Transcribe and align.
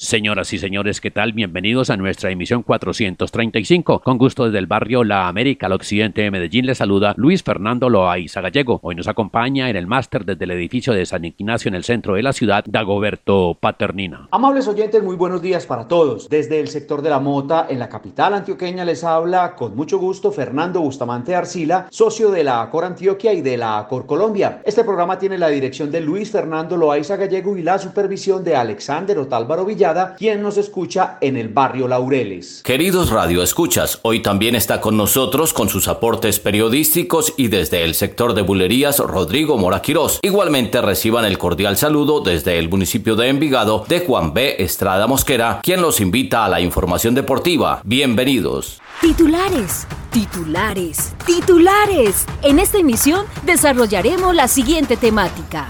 Señoras 0.00 0.52
y 0.52 0.58
señores, 0.58 1.00
¿qué 1.00 1.10
tal? 1.10 1.32
Bienvenidos 1.32 1.90
a 1.90 1.96
nuestra 1.96 2.30
emisión 2.30 2.62
435. 2.62 4.00
Con 4.00 4.16
gusto 4.16 4.44
desde 4.44 4.58
el 4.58 4.68
barrio 4.68 5.02
La 5.02 5.26
América, 5.26 5.66
al 5.66 5.72
occidente 5.72 6.22
de 6.22 6.30
Medellín, 6.30 6.66
les 6.66 6.78
saluda 6.78 7.14
Luis 7.16 7.42
Fernando 7.42 7.90
Loaiza 7.90 8.40
Gallego. 8.40 8.78
Hoy 8.84 8.94
nos 8.94 9.08
acompaña 9.08 9.68
en 9.68 9.74
el 9.74 9.88
máster 9.88 10.24
desde 10.24 10.44
el 10.44 10.52
edificio 10.52 10.92
de 10.92 11.04
San 11.04 11.24
Ignacio 11.24 11.68
en 11.68 11.74
el 11.74 11.82
centro 11.82 12.14
de 12.14 12.22
la 12.22 12.32
ciudad, 12.32 12.64
Dagoberto 12.64 13.56
Paternina. 13.58 14.28
Amables 14.30 14.68
oyentes, 14.68 15.02
muy 15.02 15.16
buenos 15.16 15.42
días 15.42 15.66
para 15.66 15.88
todos. 15.88 16.28
Desde 16.28 16.60
el 16.60 16.68
sector 16.68 17.02
de 17.02 17.10
la 17.10 17.18
Mota, 17.18 17.66
en 17.68 17.80
la 17.80 17.88
capital 17.88 18.34
antioqueña, 18.34 18.84
les 18.84 19.02
habla 19.02 19.56
con 19.56 19.74
mucho 19.74 19.98
gusto 19.98 20.30
Fernando 20.30 20.80
Bustamante 20.80 21.34
Arcila, 21.34 21.88
socio 21.90 22.30
de 22.30 22.44
la 22.44 22.62
Acor 22.62 22.84
Antioquia 22.84 23.32
y 23.32 23.40
de 23.40 23.56
la 23.56 23.78
Acor 23.78 24.06
Colombia. 24.06 24.62
Este 24.64 24.84
programa 24.84 25.18
tiene 25.18 25.38
la 25.38 25.48
dirección 25.48 25.90
de 25.90 26.00
Luis 26.00 26.30
Fernando 26.30 26.76
Loaiza 26.76 27.16
Gallego 27.16 27.56
y 27.56 27.62
la 27.62 27.80
supervisión 27.80 28.44
de 28.44 28.54
Alexander 28.54 29.18
Otálvaro 29.18 29.64
Villada 29.88 30.16
quien 30.16 30.42
nos 30.42 30.58
escucha 30.58 31.16
en 31.22 31.38
el 31.38 31.48
barrio 31.48 31.88
Laureles. 31.88 32.62
Queridos 32.62 33.08
Radio 33.08 33.42
Escuchas, 33.42 34.00
hoy 34.02 34.20
también 34.20 34.54
está 34.54 34.82
con 34.82 34.98
nosotros 34.98 35.54
con 35.54 35.70
sus 35.70 35.88
aportes 35.88 36.40
periodísticos 36.40 37.32
y 37.38 37.48
desde 37.48 37.84
el 37.84 37.94
sector 37.94 38.34
de 38.34 38.42
bulerías 38.42 38.98
Rodrigo 38.98 39.56
Moraquirós. 39.56 40.18
Igualmente 40.20 40.82
reciban 40.82 41.24
el 41.24 41.38
cordial 41.38 41.78
saludo 41.78 42.20
desde 42.20 42.58
el 42.58 42.68
municipio 42.68 43.16
de 43.16 43.28
Envigado 43.28 43.86
de 43.88 44.00
Juan 44.00 44.34
B. 44.34 44.56
Estrada 44.58 45.06
Mosquera, 45.06 45.60
quien 45.62 45.80
los 45.80 46.00
invita 46.00 46.44
a 46.44 46.50
la 46.50 46.60
información 46.60 47.14
deportiva. 47.14 47.80
Bienvenidos. 47.82 48.82
Titulares, 49.00 49.86
titulares, 50.10 51.14
titulares. 51.24 52.26
En 52.42 52.58
esta 52.58 52.76
emisión 52.76 53.24
desarrollaremos 53.46 54.34
la 54.34 54.48
siguiente 54.48 54.98
temática. 54.98 55.68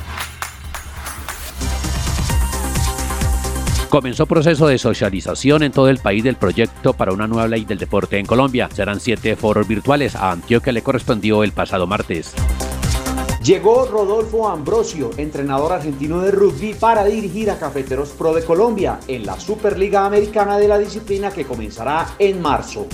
Comenzó 3.88 4.26
proceso 4.26 4.66
de 4.66 4.76
socialización 4.76 5.62
en 5.62 5.72
todo 5.72 5.88
el 5.88 5.98
país 5.98 6.22
del 6.22 6.36
proyecto 6.36 6.92
para 6.92 7.12
una 7.12 7.26
nueva 7.26 7.48
ley 7.48 7.64
del 7.64 7.78
deporte 7.78 8.18
en 8.18 8.26
Colombia. 8.26 8.68
Serán 8.72 9.00
siete 9.00 9.34
foros 9.34 9.66
virtuales. 9.66 10.14
A 10.14 10.30
Antioquia 10.30 10.72
le 10.72 10.82
correspondió 10.82 11.42
el 11.42 11.52
pasado 11.52 11.86
martes. 11.86 12.34
Llegó 13.42 13.86
Rodolfo 13.86 14.46
Ambrosio, 14.46 15.10
entrenador 15.16 15.72
argentino 15.72 16.20
de 16.20 16.32
rugby, 16.32 16.74
para 16.74 17.04
dirigir 17.04 17.50
a 17.50 17.58
Cafeteros 17.58 18.10
Pro 18.10 18.34
de 18.34 18.44
Colombia 18.44 19.00
en 19.08 19.24
la 19.24 19.40
Superliga 19.40 20.04
Americana 20.04 20.58
de 20.58 20.68
la 20.68 20.76
disciplina 20.76 21.30
que 21.30 21.46
comenzará 21.46 22.08
en 22.18 22.42
marzo. 22.42 22.86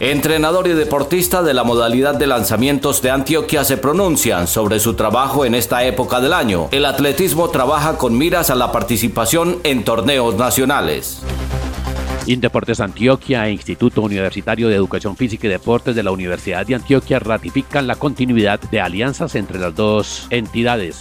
Entrenador 0.00 0.66
y 0.66 0.72
deportista 0.72 1.42
de 1.42 1.52
la 1.52 1.62
modalidad 1.62 2.14
de 2.14 2.26
lanzamientos 2.26 3.02
de 3.02 3.10
Antioquia 3.10 3.64
se 3.64 3.76
pronuncian 3.76 4.48
sobre 4.48 4.80
su 4.80 4.94
trabajo 4.94 5.44
en 5.44 5.54
esta 5.54 5.84
época 5.84 6.22
del 6.22 6.32
año. 6.32 6.68
El 6.70 6.86
atletismo 6.86 7.50
trabaja 7.50 7.98
con 7.98 8.16
miras 8.16 8.48
a 8.48 8.54
la 8.54 8.72
participación 8.72 9.58
en 9.62 9.84
torneos 9.84 10.36
nacionales. 10.36 11.20
Indeportes 12.24 12.80
Antioquia 12.80 13.46
e 13.46 13.52
Instituto 13.52 14.00
Universitario 14.00 14.68
de 14.68 14.76
Educación 14.76 15.18
Física 15.18 15.46
y 15.46 15.50
Deportes 15.50 15.94
de 15.94 16.02
la 16.02 16.12
Universidad 16.12 16.66
de 16.66 16.76
Antioquia 16.76 17.18
ratifican 17.18 17.86
la 17.86 17.96
continuidad 17.96 18.58
de 18.58 18.80
alianzas 18.80 19.34
entre 19.34 19.58
las 19.58 19.74
dos 19.74 20.28
entidades. 20.30 21.00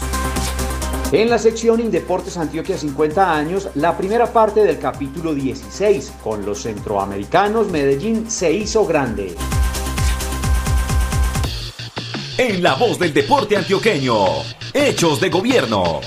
En 1.12 1.28
la 1.28 1.40
sección 1.40 1.80
Indeportes 1.80 2.38
Antioquia 2.38 2.78
50 2.78 3.36
años, 3.36 3.70
la 3.74 3.98
primera 3.98 4.32
parte 4.32 4.64
del 4.64 4.78
capítulo 4.78 5.34
16, 5.34 6.14
con 6.24 6.46
los 6.46 6.62
centroamericanos, 6.62 7.68
Medellín 7.72 8.30
se 8.30 8.54
hizo 8.54 8.86
grande. 8.86 9.36
En 12.38 12.62
la 12.62 12.76
voz 12.76 13.00
del 13.00 13.12
deporte 13.12 13.58
antioqueño, 13.58 14.14
Hechos 14.72 15.20
de 15.20 15.30
Gobierno. 15.32 16.00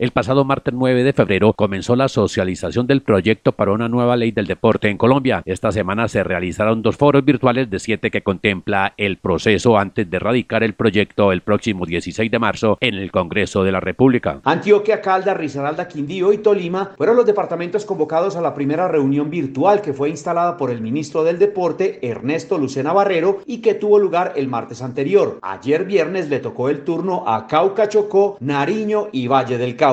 El 0.00 0.10
pasado 0.10 0.44
martes 0.44 0.74
9 0.74 1.04
de 1.04 1.12
febrero 1.12 1.52
comenzó 1.52 1.94
la 1.94 2.08
socialización 2.08 2.88
del 2.88 3.02
proyecto 3.02 3.52
para 3.52 3.70
una 3.70 3.88
nueva 3.88 4.16
ley 4.16 4.32
del 4.32 4.46
deporte 4.46 4.88
en 4.88 4.98
Colombia. 4.98 5.42
Esta 5.44 5.70
semana 5.70 6.08
se 6.08 6.24
realizaron 6.24 6.82
dos 6.82 6.96
foros 6.96 7.24
virtuales 7.24 7.70
de 7.70 7.78
siete 7.78 8.10
que 8.10 8.22
contempla 8.22 8.94
el 8.96 9.18
proceso 9.18 9.78
antes 9.78 10.10
de 10.10 10.18
radicar 10.18 10.64
el 10.64 10.74
proyecto 10.74 11.30
el 11.30 11.42
próximo 11.42 11.86
16 11.86 12.28
de 12.28 12.38
marzo 12.40 12.76
en 12.80 12.94
el 12.94 13.12
Congreso 13.12 13.62
de 13.62 13.70
la 13.70 13.78
República. 13.78 14.40
Antioquia, 14.42 15.00
Calda, 15.00 15.32
Risaralda, 15.32 15.86
Quindío 15.86 16.32
y 16.32 16.38
Tolima 16.38 16.90
fueron 16.96 17.16
los 17.16 17.26
departamentos 17.26 17.84
convocados 17.84 18.34
a 18.34 18.40
la 18.40 18.54
primera 18.54 18.88
reunión 18.88 19.30
virtual 19.30 19.80
que 19.80 19.92
fue 19.92 20.08
instalada 20.08 20.56
por 20.56 20.70
el 20.70 20.80
ministro 20.80 21.22
del 21.22 21.38
Deporte, 21.38 22.00
Ernesto 22.02 22.58
Lucena 22.58 22.92
Barrero, 22.92 23.42
y 23.46 23.58
que 23.58 23.74
tuvo 23.74 24.00
lugar 24.00 24.32
el 24.34 24.48
martes 24.48 24.82
anterior. 24.82 25.38
Ayer 25.42 25.84
viernes 25.84 26.28
le 26.28 26.40
tocó 26.40 26.68
el 26.68 26.82
turno 26.82 27.24
a 27.28 27.46
Cauca, 27.46 27.88
Chocó, 27.88 28.36
Nariño 28.40 29.08
y 29.12 29.28
Valle 29.28 29.56
del 29.56 29.76
Cauca. 29.76 29.83